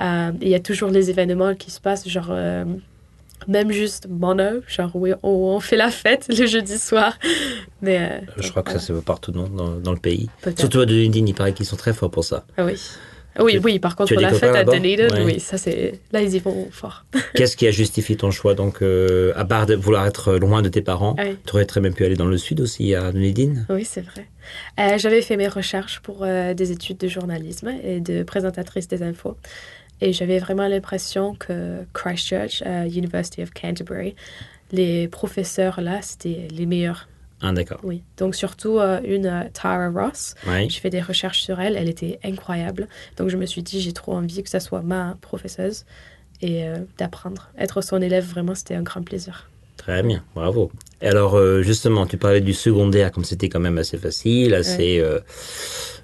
Euh, 0.00 0.32
Il 0.40 0.48
y 0.48 0.54
a 0.54 0.60
toujours 0.60 0.90
les 0.90 1.10
événements 1.10 1.54
qui 1.54 1.70
se 1.70 1.80
passent, 1.80 2.08
genre 2.08 2.30
même 3.48 3.70
juste 3.70 4.06
mono, 4.08 4.60
genre 4.68 4.90
où 4.94 5.06
on, 5.22 5.28
on 5.54 5.60
fait 5.60 5.76
la 5.76 5.90
fête 5.90 6.26
le 6.28 6.46
jeudi 6.46 6.78
soir. 6.78 7.18
Mais 7.80 7.98
euh, 7.98 8.18
Je 8.36 8.42
donc, 8.42 8.50
crois 8.50 8.62
que 8.62 8.72
ça 8.72 8.78
se 8.78 8.92
voit 8.92 9.02
partout 9.02 9.32
dans, 9.32 9.48
dans, 9.48 9.76
dans 9.76 9.92
le 9.92 9.98
pays. 9.98 10.28
Surtout 10.58 10.80
à 10.80 10.86
Dunedin, 10.86 11.24
il 11.26 11.34
paraît 11.34 11.52
qu'ils 11.52 11.66
sont 11.66 11.76
très 11.76 11.92
forts 11.92 12.10
pour 12.10 12.24
ça. 12.24 12.44
Ah 12.56 12.64
oui. 12.64 12.74
Oui, 13.40 13.52
Tu- 13.54 13.60
oui, 13.64 13.78
par 13.78 13.96
contre, 13.96 14.12
pour 14.12 14.20
la 14.20 14.30
fête 14.34 14.54
à 14.54 14.62
Dunedin, 14.62 15.08
Ouais. 15.08 15.24
oui, 15.24 15.40
ça 15.40 15.56
c'est. 15.56 16.00
Là, 16.12 16.20
ils 16.20 16.34
y 16.34 16.38
vont 16.38 16.68
fort. 16.70 17.06
Qu'est-ce 17.34 17.56
qui 17.56 17.66
a 17.66 17.70
justifié 17.70 18.14
ton 18.14 18.30
choix 18.30 18.52
Donc, 18.54 18.82
euh, 18.82 19.32
à 19.36 19.46
part 19.46 19.64
de 19.64 19.74
vouloir 19.74 20.06
être 20.06 20.34
loin 20.34 20.60
de 20.60 20.68
tes 20.68 20.82
parents, 20.82 21.16
Ah 21.18 21.22
oui. 21.26 21.36
tu 21.46 21.54
aurais 21.54 21.64
très 21.64 21.80
bien 21.80 21.92
pu 21.92 22.04
aller 22.04 22.14
dans 22.16 22.26
le 22.26 22.36
sud 22.36 22.60
aussi, 22.60 22.94
à 22.94 23.10
Dunedin? 23.10 23.64
Oui, 23.70 23.86
c'est 23.86 24.02
vrai. 24.02 24.26
Euh, 24.78 24.98
j'avais 24.98 25.22
fait 25.22 25.38
mes 25.38 25.48
recherches 25.48 26.00
pour 26.00 26.24
euh, 26.24 26.52
des 26.52 26.72
études 26.72 26.98
de 26.98 27.08
journalisme 27.08 27.72
et 27.82 28.00
de 28.00 28.22
présentatrice 28.22 28.86
des 28.86 29.02
infos. 29.02 29.38
Et 30.02 30.12
j'avais 30.12 30.40
vraiment 30.40 30.66
l'impression 30.66 31.36
que 31.36 31.84
Christchurch, 31.94 32.64
euh, 32.66 32.88
University 32.88 33.40
of 33.40 33.50
Canterbury, 33.54 34.16
les 34.72 35.06
professeurs 35.06 35.80
là, 35.80 36.02
c'était 36.02 36.48
les 36.50 36.66
meilleurs. 36.66 37.06
Ah, 37.40 37.52
d'accord. 37.52 37.78
Oui. 37.84 38.02
Donc 38.16 38.34
surtout 38.34 38.80
euh, 38.80 39.00
une 39.04 39.26
euh, 39.26 39.44
Tara 39.52 39.90
Ross. 39.90 40.34
Oui. 40.48 40.68
Je 40.68 40.80
fais 40.80 40.90
des 40.90 41.00
recherches 41.00 41.42
sur 41.42 41.60
elle. 41.60 41.76
Elle 41.76 41.88
était 41.88 42.18
incroyable. 42.24 42.88
Donc 43.16 43.28
je 43.28 43.36
me 43.36 43.46
suis 43.46 43.62
dit, 43.62 43.80
j'ai 43.80 43.92
trop 43.92 44.14
envie 44.14 44.42
que 44.42 44.50
ça 44.50 44.58
soit 44.58 44.82
ma 44.82 45.16
professeuse 45.20 45.84
et 46.40 46.66
euh, 46.66 46.78
d'apprendre. 46.98 47.50
Être 47.56 47.80
son 47.80 48.02
élève, 48.02 48.24
vraiment, 48.24 48.56
c'était 48.56 48.74
un 48.74 48.82
grand 48.82 49.02
plaisir. 49.02 49.48
Très 49.76 50.02
bien, 50.02 50.24
bravo. 50.34 50.72
Et 51.00 51.08
alors, 51.08 51.36
justement, 51.62 52.06
tu 52.06 52.16
parlais 52.16 52.40
du 52.40 52.52
secondaire, 52.52 53.10
comme 53.10 53.24
c'était 53.24 53.48
quand 53.48 53.58
même 53.58 53.78
assez 53.78 53.98
facile, 53.98 54.54
assez 54.54 55.02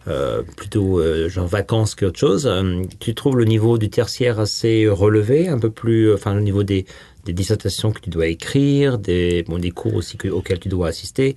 euh, 0.08 0.42
plutôt 0.56 1.00
euh, 1.00 1.28
genre 1.28 1.46
vacances 1.46 1.94
qu'autre 1.94 2.18
chose. 2.18 2.46
Euh, 2.46 2.82
tu 2.98 3.14
trouves 3.14 3.36
le 3.36 3.44
niveau 3.44 3.78
du 3.78 3.90
tertiaire 3.90 4.40
assez 4.40 4.88
relevé, 4.88 5.48
un 5.48 5.58
peu 5.58 5.70
plus, 5.70 6.12
enfin, 6.12 6.34
le 6.34 6.40
niveau 6.40 6.62
des, 6.62 6.86
des 7.24 7.32
dissertations 7.32 7.92
que 7.92 8.00
tu 8.00 8.10
dois 8.10 8.26
écrire, 8.26 8.98
des, 8.98 9.42
bon, 9.42 9.58
des 9.58 9.70
cours 9.70 9.94
aussi 9.94 10.16
que- 10.16 10.28
auxquels 10.28 10.60
tu 10.60 10.68
dois 10.68 10.88
assister? 10.88 11.36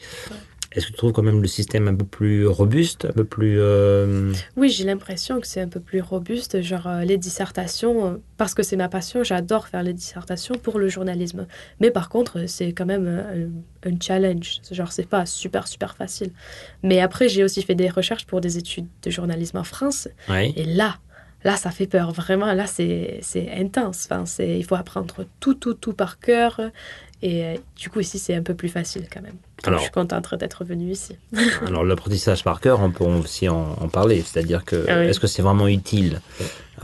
Est-ce 0.73 0.87
que 0.87 0.91
tu 0.91 0.97
trouves 0.97 1.11
quand 1.11 1.23
même 1.23 1.41
le 1.41 1.47
système 1.47 1.87
un 1.87 1.95
peu 1.95 2.05
plus 2.05 2.47
robuste, 2.47 3.05
un 3.05 3.11
peu 3.11 3.25
plus... 3.25 3.57
euh, 3.59 4.31
Oui, 4.55 4.69
j'ai 4.69 4.85
l'impression 4.85 5.41
que 5.41 5.47
c'est 5.47 5.59
un 5.61 5.67
peu 5.67 5.81
plus 5.81 5.99
robuste, 6.01 6.61
genre 6.61 6.87
euh, 6.87 7.01
les 7.03 7.17
dissertations, 7.17 8.05
euh, 8.05 8.17
parce 8.37 8.53
que 8.53 8.63
c'est 8.63 8.77
ma 8.77 8.87
passion, 8.87 9.23
j'adore 9.23 9.67
faire 9.67 9.83
les 9.83 9.93
dissertations 9.93 10.55
pour 10.55 10.79
le 10.79 10.87
journalisme. 10.87 11.45
Mais 11.81 11.91
par 11.91 12.07
contre, 12.07 12.47
c'est 12.47 12.71
quand 12.71 12.85
même 12.85 13.07
un, 13.07 13.89
un 13.89 13.95
challenge, 14.01 14.61
genre 14.71 14.91
c'est 14.91 15.07
pas 15.09 15.25
super 15.25 15.67
super 15.67 15.95
facile. 15.95 16.31
Mais 16.83 17.01
après, 17.01 17.27
j'ai 17.27 17.43
aussi 17.43 17.61
fait 17.63 17.75
des 17.75 17.89
recherches 17.89 18.25
pour 18.25 18.39
des 18.39 18.57
études 18.57 18.87
de 19.03 19.09
journalisme 19.11 19.57
en 19.57 19.65
France, 19.65 20.07
ouais. 20.29 20.53
et 20.55 20.63
là, 20.63 20.99
là, 21.43 21.57
ça 21.57 21.71
fait 21.71 21.87
peur, 21.87 22.11
vraiment, 22.13 22.53
là, 22.53 22.65
c'est 22.67 23.21
intense. 23.57 24.07
Enfin, 24.09 24.23
il 24.39 24.63
faut 24.63 24.75
apprendre 24.75 25.25
tout, 25.39 25.55
tout, 25.55 25.73
tout 25.73 25.93
par 25.93 26.19
cœur. 26.19 26.61
Et 27.23 27.45
euh, 27.45 27.55
du 27.77 27.89
coup, 27.89 27.99
ici, 27.99 28.17
c'est 28.17 28.33
un 28.33 28.41
peu 28.41 28.55
plus 28.55 28.69
facile 28.69 29.07
quand 29.11 29.21
même. 29.21 29.33
Donc, 29.33 29.67
Alors- 29.67 29.79
je 29.79 29.83
suis 29.83 29.91
contente 29.91 30.33
d'être 30.35 30.63
venue 30.65 30.91
ici. 30.91 31.15
Alors 31.67 31.83
l'apprentissage 31.83 32.43
par 32.43 32.59
cœur, 32.61 32.79
on 32.81 32.89
peut 32.91 33.03
aussi 33.05 33.47
en, 33.47 33.73
en 33.79 33.89
parler. 33.89 34.23
C'est-à-dire 34.25 34.65
que 34.65 34.85
Ah 34.89 34.99
oui. 35.01 35.05
est-ce 35.07 35.19
que 35.19 35.27
c'est 35.27 35.41
vraiment 35.43 35.67
utile 35.67 36.19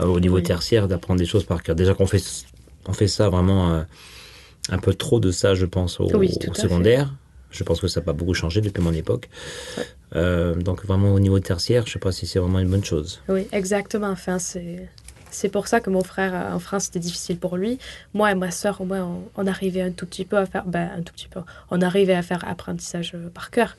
euh, 0.00 0.04
au 0.06 0.20
niveau 0.20 0.36
Oui. 0.36 0.42
tertiaire 0.44 0.86
d'apprendre 0.86 1.18
des 1.18 1.26
choses 1.26 1.44
par 1.44 1.62
cœur? 1.62 1.74
Déjà 1.74 1.94
qu'on 1.94 2.06
fait, 2.06 2.22
on 2.86 2.92
fait 2.92 3.08
ça 3.08 3.28
vraiment 3.28 3.72
euh, 3.74 3.82
un 4.70 4.78
peu 4.78 4.94
trop 4.94 5.18
de 5.18 5.30
ça, 5.32 5.54
je 5.54 5.66
pense, 5.66 5.98
au, 5.98 6.08
Oui, 6.16 6.32
au 6.48 6.54
secondaire. 6.54 7.12
Je 7.50 7.64
pense 7.64 7.80
que 7.80 7.88
ça 7.88 8.00
n'a 8.00 8.04
pas 8.04 8.12
beaucoup 8.12 8.34
changé 8.34 8.60
depuis 8.60 8.82
mon 8.82 8.92
époque. 8.92 9.28
Ouais. 9.78 10.54
Donc 10.62 10.84
vraiment 10.84 11.12
au 11.14 11.18
niveau 11.20 11.40
tertiaire, 11.40 11.84
je 11.86 11.90
ne 11.90 11.92
sais 11.94 11.98
pas 11.98 12.12
si 12.12 12.26
c'est 12.26 12.38
vraiment 12.38 12.58
une 12.60 12.68
bonne 12.68 12.84
chose. 12.84 13.20
Oui, 13.28 13.46
exactement. 13.52 14.08
Enfin, 14.10 14.38
c'est 14.38 14.88
c'est 15.30 15.48
pour 15.48 15.66
ça 15.68 15.80
que 15.80 15.90
mon 15.90 16.02
frère 16.02 16.34
euh, 16.34 16.54
en 16.54 16.58
France 16.58 16.84
c'était 16.84 16.98
difficile 16.98 17.38
pour 17.38 17.56
lui. 17.56 17.78
Moi 18.14 18.32
et 18.32 18.34
ma 18.34 18.50
sœur, 18.50 18.80
au 18.80 18.84
moins, 18.84 19.04
on, 19.04 19.22
on 19.36 19.46
arrivait 19.46 19.82
un 19.82 19.90
tout 19.90 20.06
petit 20.06 20.24
peu 20.24 20.36
à 20.36 20.46
faire, 20.46 20.64
ben 20.66 20.90
un 20.96 21.02
tout 21.02 21.12
petit 21.12 21.28
peu, 21.28 21.40
on 21.70 21.80
arrivait 21.80 22.14
à 22.14 22.22
faire 22.22 22.44
apprentissage 22.46 23.12
euh, 23.14 23.28
par 23.28 23.50
cœur. 23.50 23.76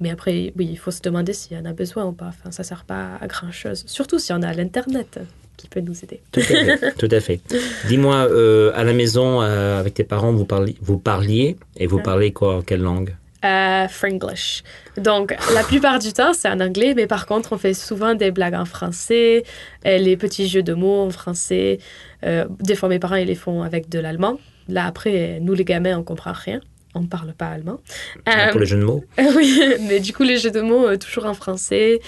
Mais 0.00 0.10
après, 0.10 0.52
oui, 0.56 0.68
il 0.70 0.78
faut 0.78 0.90
se 0.90 1.00
demander 1.00 1.32
s'il 1.32 1.56
y 1.56 1.60
en 1.60 1.64
a 1.64 1.72
besoin 1.72 2.04
ou 2.06 2.12
pas. 2.12 2.26
Enfin, 2.26 2.50
ça 2.50 2.64
sert 2.64 2.84
pas 2.84 3.18
à 3.20 3.26
grand 3.28 3.52
chose. 3.52 3.84
Surtout 3.86 4.18
si 4.18 4.32
on 4.32 4.42
a 4.42 4.52
l'internet 4.52 5.20
qui 5.56 5.68
peut 5.68 5.80
nous 5.80 6.02
aider. 6.02 6.20
Tout 6.32 6.40
à 6.40 6.42
fait. 6.42 6.94
tout 6.98 7.08
à 7.10 7.20
fait. 7.20 7.40
Dis-moi, 7.86 8.28
euh, 8.28 8.72
à 8.74 8.82
la 8.82 8.92
maison, 8.92 9.42
euh, 9.42 9.78
avec 9.78 9.94
tes 9.94 10.04
parents, 10.04 10.32
vous, 10.32 10.44
parliez, 10.44 10.76
vous 10.80 10.98
parliez 10.98 11.56
et 11.76 11.86
vous 11.86 12.00
parlez 12.00 12.32
quoi 12.32 12.62
quelle 12.66 12.80
langue? 12.80 13.14
Euh. 13.44 13.86
Donc, 14.96 15.34
la 15.54 15.62
plupart 15.64 15.98
du 15.98 16.12
temps, 16.12 16.32
c'est 16.32 16.48
en 16.48 16.60
anglais, 16.60 16.94
mais 16.94 17.06
par 17.06 17.26
contre, 17.26 17.52
on 17.52 17.58
fait 17.58 17.74
souvent 17.74 18.14
des 18.14 18.30
blagues 18.30 18.54
en 18.54 18.64
français, 18.64 19.42
euh, 19.86 19.98
les 19.98 20.16
petits 20.16 20.48
jeux 20.48 20.62
de 20.62 20.74
mots 20.74 21.02
en 21.02 21.10
français. 21.10 21.78
Euh, 22.24 22.46
des 22.60 22.76
fois, 22.76 22.88
mes 22.88 22.98
parents, 22.98 23.16
ils 23.16 23.26
les 23.26 23.34
font 23.34 23.62
avec 23.62 23.88
de 23.88 23.98
l'allemand. 23.98 24.38
Là, 24.68 24.86
après, 24.86 25.38
nous, 25.40 25.54
les 25.54 25.64
gamins, 25.64 25.98
on 25.98 26.04
comprend 26.04 26.32
rien. 26.32 26.60
On 26.94 27.00
ne 27.00 27.06
parle 27.06 27.32
pas 27.32 27.46
allemand. 27.46 27.78
Euh, 28.28 28.50
Pour 28.50 28.60
les 28.60 28.66
jeux 28.66 28.78
de 28.78 28.84
mots 28.84 29.02
oui, 29.36 29.60
mais 29.88 30.00
du 30.00 30.12
coup, 30.12 30.24
les 30.24 30.36
jeux 30.36 30.50
de 30.50 30.60
mots, 30.60 30.86
euh, 30.86 30.96
toujours 30.96 31.24
en 31.24 31.34
français. 31.34 32.00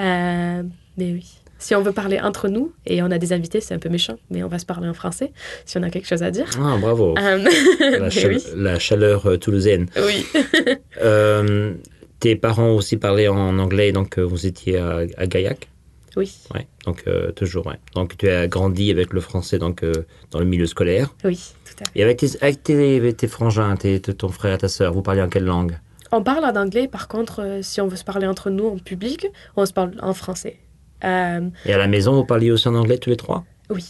Euh, 0.00 0.62
mais 0.96 1.12
oui. 1.12 1.39
Si 1.60 1.74
on 1.76 1.82
veut 1.82 1.92
parler 1.92 2.18
entre 2.18 2.48
nous, 2.48 2.72
et 2.86 3.02
on 3.02 3.10
a 3.12 3.18
des 3.18 3.32
invités, 3.32 3.60
c'est 3.60 3.74
un 3.74 3.78
peu 3.78 3.88
méchant, 3.90 4.16
mais 4.30 4.42
on 4.42 4.48
va 4.48 4.58
se 4.58 4.66
parler 4.66 4.88
en 4.88 4.94
français, 4.94 5.30
si 5.66 5.76
on 5.78 5.82
a 5.84 5.90
quelque 5.90 6.08
chose 6.08 6.22
à 6.24 6.30
dire. 6.32 6.46
Ah, 6.58 6.76
bravo. 6.80 7.14
Euh, 7.18 7.38
La, 7.80 7.98
mais 8.00 8.10
chale- 8.10 8.32
oui, 8.34 8.44
la 8.56 8.78
chaleur 8.78 9.26
euh, 9.26 9.36
toulousaine. 9.36 9.86
oui. 9.96 10.26
Euh, 11.02 11.74
tes 12.18 12.36
parents 12.36 12.70
aussi 12.72 12.96
parlaient 12.96 13.28
en 13.28 13.58
anglais, 13.58 13.92
donc 13.92 14.18
vous 14.18 14.46
étiez 14.46 14.76
à, 14.78 15.02
à 15.16 15.26
Gaillac? 15.26 15.68
Oui, 16.16 16.32
Ouais, 16.54 16.66
donc 16.84 17.04
euh, 17.06 17.30
toujours, 17.32 17.66
ouais. 17.68 17.76
Donc 17.94 18.16
tu 18.18 18.28
as 18.28 18.48
grandi 18.48 18.90
avec 18.90 19.12
le 19.12 19.20
français 19.20 19.58
donc, 19.58 19.82
euh, 19.84 19.92
dans 20.32 20.40
le 20.40 20.44
milieu 20.44 20.66
scolaire. 20.66 21.14
oui, 21.24 21.40
tout 21.64 21.84
à 21.84 21.84
fait. 21.88 21.98
Et 21.98 22.02
avec 22.02 22.18
tes, 22.18 22.28
avec 22.42 22.62
tes, 22.64 23.14
tes 23.14 23.28
frangins, 23.28 23.76
tes, 23.76 24.00
ton 24.00 24.28
frère 24.28 24.54
et 24.54 24.58
ta 24.58 24.68
sœur, 24.68 24.92
vous 24.92 25.02
parliez 25.02 25.22
en 25.22 25.28
quelle 25.28 25.44
langue? 25.44 25.78
On 26.12 26.22
parle 26.22 26.44
en 26.44 26.56
anglais, 26.60 26.88
par 26.88 27.06
contre, 27.06 27.60
si 27.62 27.80
on 27.80 27.86
veut 27.86 27.96
se 27.96 28.02
parler 28.04 28.26
entre 28.26 28.50
nous 28.50 28.66
en 28.66 28.76
public, 28.78 29.28
on 29.56 29.64
se 29.64 29.72
parle 29.72 29.92
en 30.02 30.12
français. 30.12 30.58
Euh, 31.04 31.48
Et 31.66 31.72
à 31.72 31.78
la 31.78 31.86
maison, 31.86 32.14
vous 32.14 32.24
parliez 32.24 32.50
aussi 32.50 32.68
en 32.68 32.74
anglais 32.74 32.98
tous 32.98 33.10
les 33.10 33.16
trois? 33.16 33.44
Oui, 33.70 33.84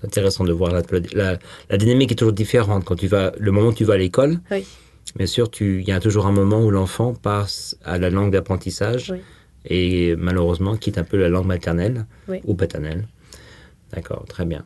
C'est 0.00 0.06
intéressant 0.06 0.44
de 0.44 0.52
voir 0.52 0.72
la, 0.72 0.82
la, 1.14 1.38
la 1.70 1.76
dynamique 1.78 2.12
est 2.12 2.16
toujours 2.16 2.32
différente. 2.32 2.84
Quand 2.84 2.96
tu 2.96 3.06
vas, 3.06 3.32
le 3.38 3.50
moment 3.52 3.68
où 3.68 3.72
tu 3.74 3.84
vas 3.84 3.94
à 3.94 3.98
l'école, 3.98 4.40
oui, 4.50 4.66
bien 5.16 5.26
sûr, 5.26 5.50
il 5.60 5.82
y 5.82 5.92
a 5.92 6.00
toujours 6.00 6.26
un 6.26 6.32
moment 6.32 6.60
où 6.64 6.70
l'enfant 6.70 7.14
passe 7.14 7.76
à 7.84 7.98
la 7.98 8.10
langue 8.10 8.32
d'apprentissage 8.32 9.10
Oui. 9.12 9.18
et 9.66 10.14
malheureusement 10.16 10.76
quitte 10.76 10.98
un 10.98 11.04
peu 11.04 11.16
la 11.16 11.28
langue 11.28 11.46
maternelle 11.46 12.06
Oui. 12.28 12.40
ou 12.44 12.54
paternelle. 12.54 13.06
D'accord, 13.92 14.24
très 14.28 14.44
bien. 14.44 14.64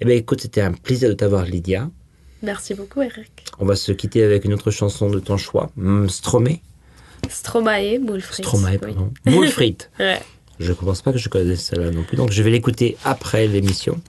Eh 0.00 0.04
bien, 0.04 0.14
écoute, 0.14 0.40
c'était 0.42 0.60
un 0.60 0.72
plaisir 0.72 1.08
de 1.08 1.14
t'avoir, 1.14 1.44
Lydia. 1.44 1.90
merci 2.42 2.74
beaucoup, 2.74 3.02
Eric. 3.02 3.44
On 3.58 3.64
va 3.66 3.74
se 3.76 3.90
quitter 3.92 4.22
avec 4.22 4.44
une 4.44 4.52
autre 4.54 4.70
chanson 4.70 5.10
de 5.10 5.18
ton 5.18 5.36
choix, 5.38 5.70
mm, 5.76 6.08
Stromae. 6.08 6.60
Frite. 7.28 8.44
Stromae, 8.46 8.70
oui. 8.72 8.78
pardon. 8.78 9.12
Frite. 9.50 9.90
Ouais. 9.98 10.20
Je 10.58 10.70
ne 10.70 10.74
pense 10.74 11.02
pas 11.02 11.12
que 11.12 11.18
je 11.18 11.28
connaisse 11.28 11.62
celle-là 11.62 11.90
non 11.90 12.02
plus, 12.02 12.16
donc 12.16 12.30
je 12.32 12.42
vais 12.42 12.50
l'écouter 12.50 12.96
après 13.04 13.46
l'émission. 13.46 14.00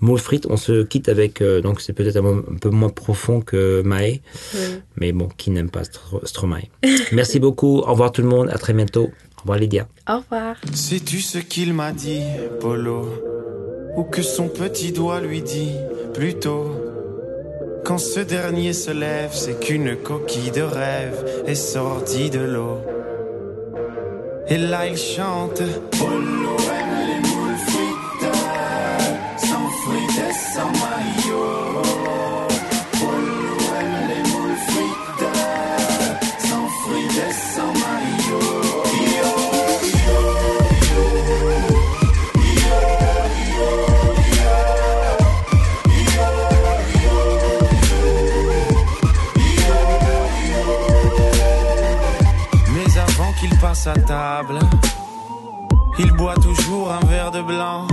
Moule 0.00 0.18
frite, 0.18 0.46
on 0.50 0.58
se 0.58 0.82
quitte 0.82 1.08
avec, 1.08 1.40
euh, 1.40 1.62
donc 1.62 1.80
c'est 1.80 1.94
peut-être 1.94 2.18
un, 2.18 2.42
peu 2.60 2.68
moins 2.68 2.90
profond 2.90 3.40
que 3.40 3.80
Mae, 3.82 4.20
Oui. 4.54 4.60
mais 4.96 5.12
bon, 5.12 5.28
qui 5.38 5.50
n'aime 5.50 5.70
pas 5.70 5.82
Stro- 5.84 6.24
Stromae. 6.26 6.64
Merci 7.12 7.38
beaucoup, 7.40 7.78
au 7.78 7.90
revoir 7.92 8.12
tout 8.12 8.20
le 8.20 8.28
monde, 8.28 8.50
à 8.50 8.58
très 8.58 8.74
bientôt. 8.74 9.10
Au 9.38 9.40
revoir 9.40 9.58
Lydia. 9.58 9.88
Au 10.08 10.18
revoir. 10.18 10.56
Sais-tu 10.74 11.20
ce 11.20 11.38
qu'il 11.38 11.72
m'a 11.72 11.92
dit, 11.92 12.20
Polo? 12.60 13.08
Ou 13.96 14.04
que 14.04 14.20
son 14.20 14.48
petit 14.48 14.92
doigt 14.92 15.20
lui 15.22 15.40
dit 15.40 15.72
plutôt? 16.12 16.66
Quand 17.84 17.98
ce 17.98 18.20
dernier 18.20 18.72
se 18.74 18.90
lève, 18.90 19.30
c'est 19.32 19.60
qu'une 19.60 19.96
coquille 19.96 20.50
de 20.50 20.60
rêve 20.62 21.24
est 21.46 21.54
sortie 21.54 22.28
de 22.28 22.40
l'eau. 22.40 22.80
Et 24.48 24.58
là 24.58 24.86
il 24.86 24.96
chante 24.96 25.60
table. 53.94 54.58
Il 55.98 56.12
boit 56.12 56.34
toujours 56.34 56.92
un 56.92 57.04
verre 57.06 57.30
de 57.30 57.40
blanc 57.42 57.86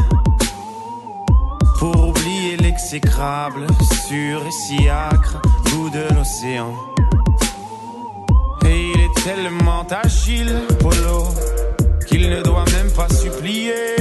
pour 1.80 2.10
oublier 2.10 2.58
l'exécrable, 2.58 3.68
sûr 4.08 4.42
et 4.46 4.52
si 4.52 4.90
acre 4.90 5.40
goût 5.72 5.90
de 5.90 6.04
l'océan. 6.16 6.74
Et 8.66 8.92
il 8.94 9.02
est 9.02 9.24
tellement 9.24 9.86
agile, 9.90 10.62
Polo, 10.80 11.28
qu'il 12.08 12.30
ne 12.30 12.42
doit 12.42 12.66
même 12.78 12.92
pas 12.92 13.10
supplier. 13.10 13.96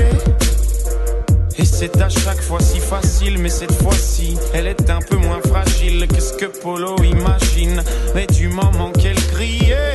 Et 1.59 1.64
c'est 1.64 2.00
à 2.00 2.09
chaque 2.09 2.40
fois 2.40 2.61
si 2.61 2.81
facile, 2.81 3.38
mais 3.38 3.50
cette 3.50 3.74
fois-ci, 3.83 4.38
elle 4.55 4.66
est 4.66 4.88
un 4.88 5.00
peu 5.00 5.16
moins 5.16 5.40
fragile 5.46 6.09
que 6.09 6.20
ce 6.20 6.33
que 6.33 6.46
Polo 6.46 6.96
imagine. 7.02 7.83
Mais 8.14 8.26
du 8.26 8.48
moment 8.48 8.90
qu'elle 8.92 9.22
criait, 9.33 9.91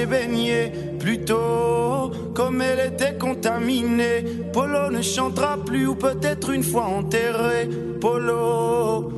s'est 0.00 0.06
baignée. 0.06 0.72
Plutôt, 0.98 2.10
comme 2.34 2.60
elle 2.60 2.92
était 2.92 3.16
contaminée, 3.18 4.24
Polo 4.52 4.90
ne 4.90 5.02
chantera 5.02 5.56
plus 5.56 5.86
ou 5.86 5.94
peut-être 5.94 6.50
une 6.50 6.62
fois 6.62 6.84
enterré. 6.84 7.68
Polo, 8.00 9.10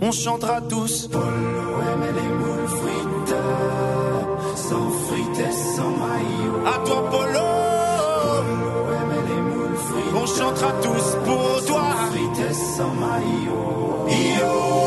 on 0.00 0.12
chantera 0.12 0.60
tous. 0.60 1.08
Polo 1.08 1.24
aime 1.24 2.06
les 2.18 2.30
moules 2.40 2.68
frites, 2.78 3.36
sans 4.56 4.90
frites 5.06 5.40
et 5.40 5.52
sans 5.52 5.92
maillot. 6.02 6.66
À 6.66 6.86
toi, 6.86 7.10
Polo, 7.10 7.48
Polo 8.24 8.72
aime 9.00 9.16
les 9.28 9.42
moules 9.50 9.76
frites, 9.76 10.14
on 10.22 10.26
chantera 10.26 10.72
tous 10.82 11.16
pour 11.24 11.64
toi. 11.66 11.84
Frites 12.10 12.50
et 12.50 12.54
sans 12.54 12.94
maillot. 12.94 14.06
Yo. 14.08 14.83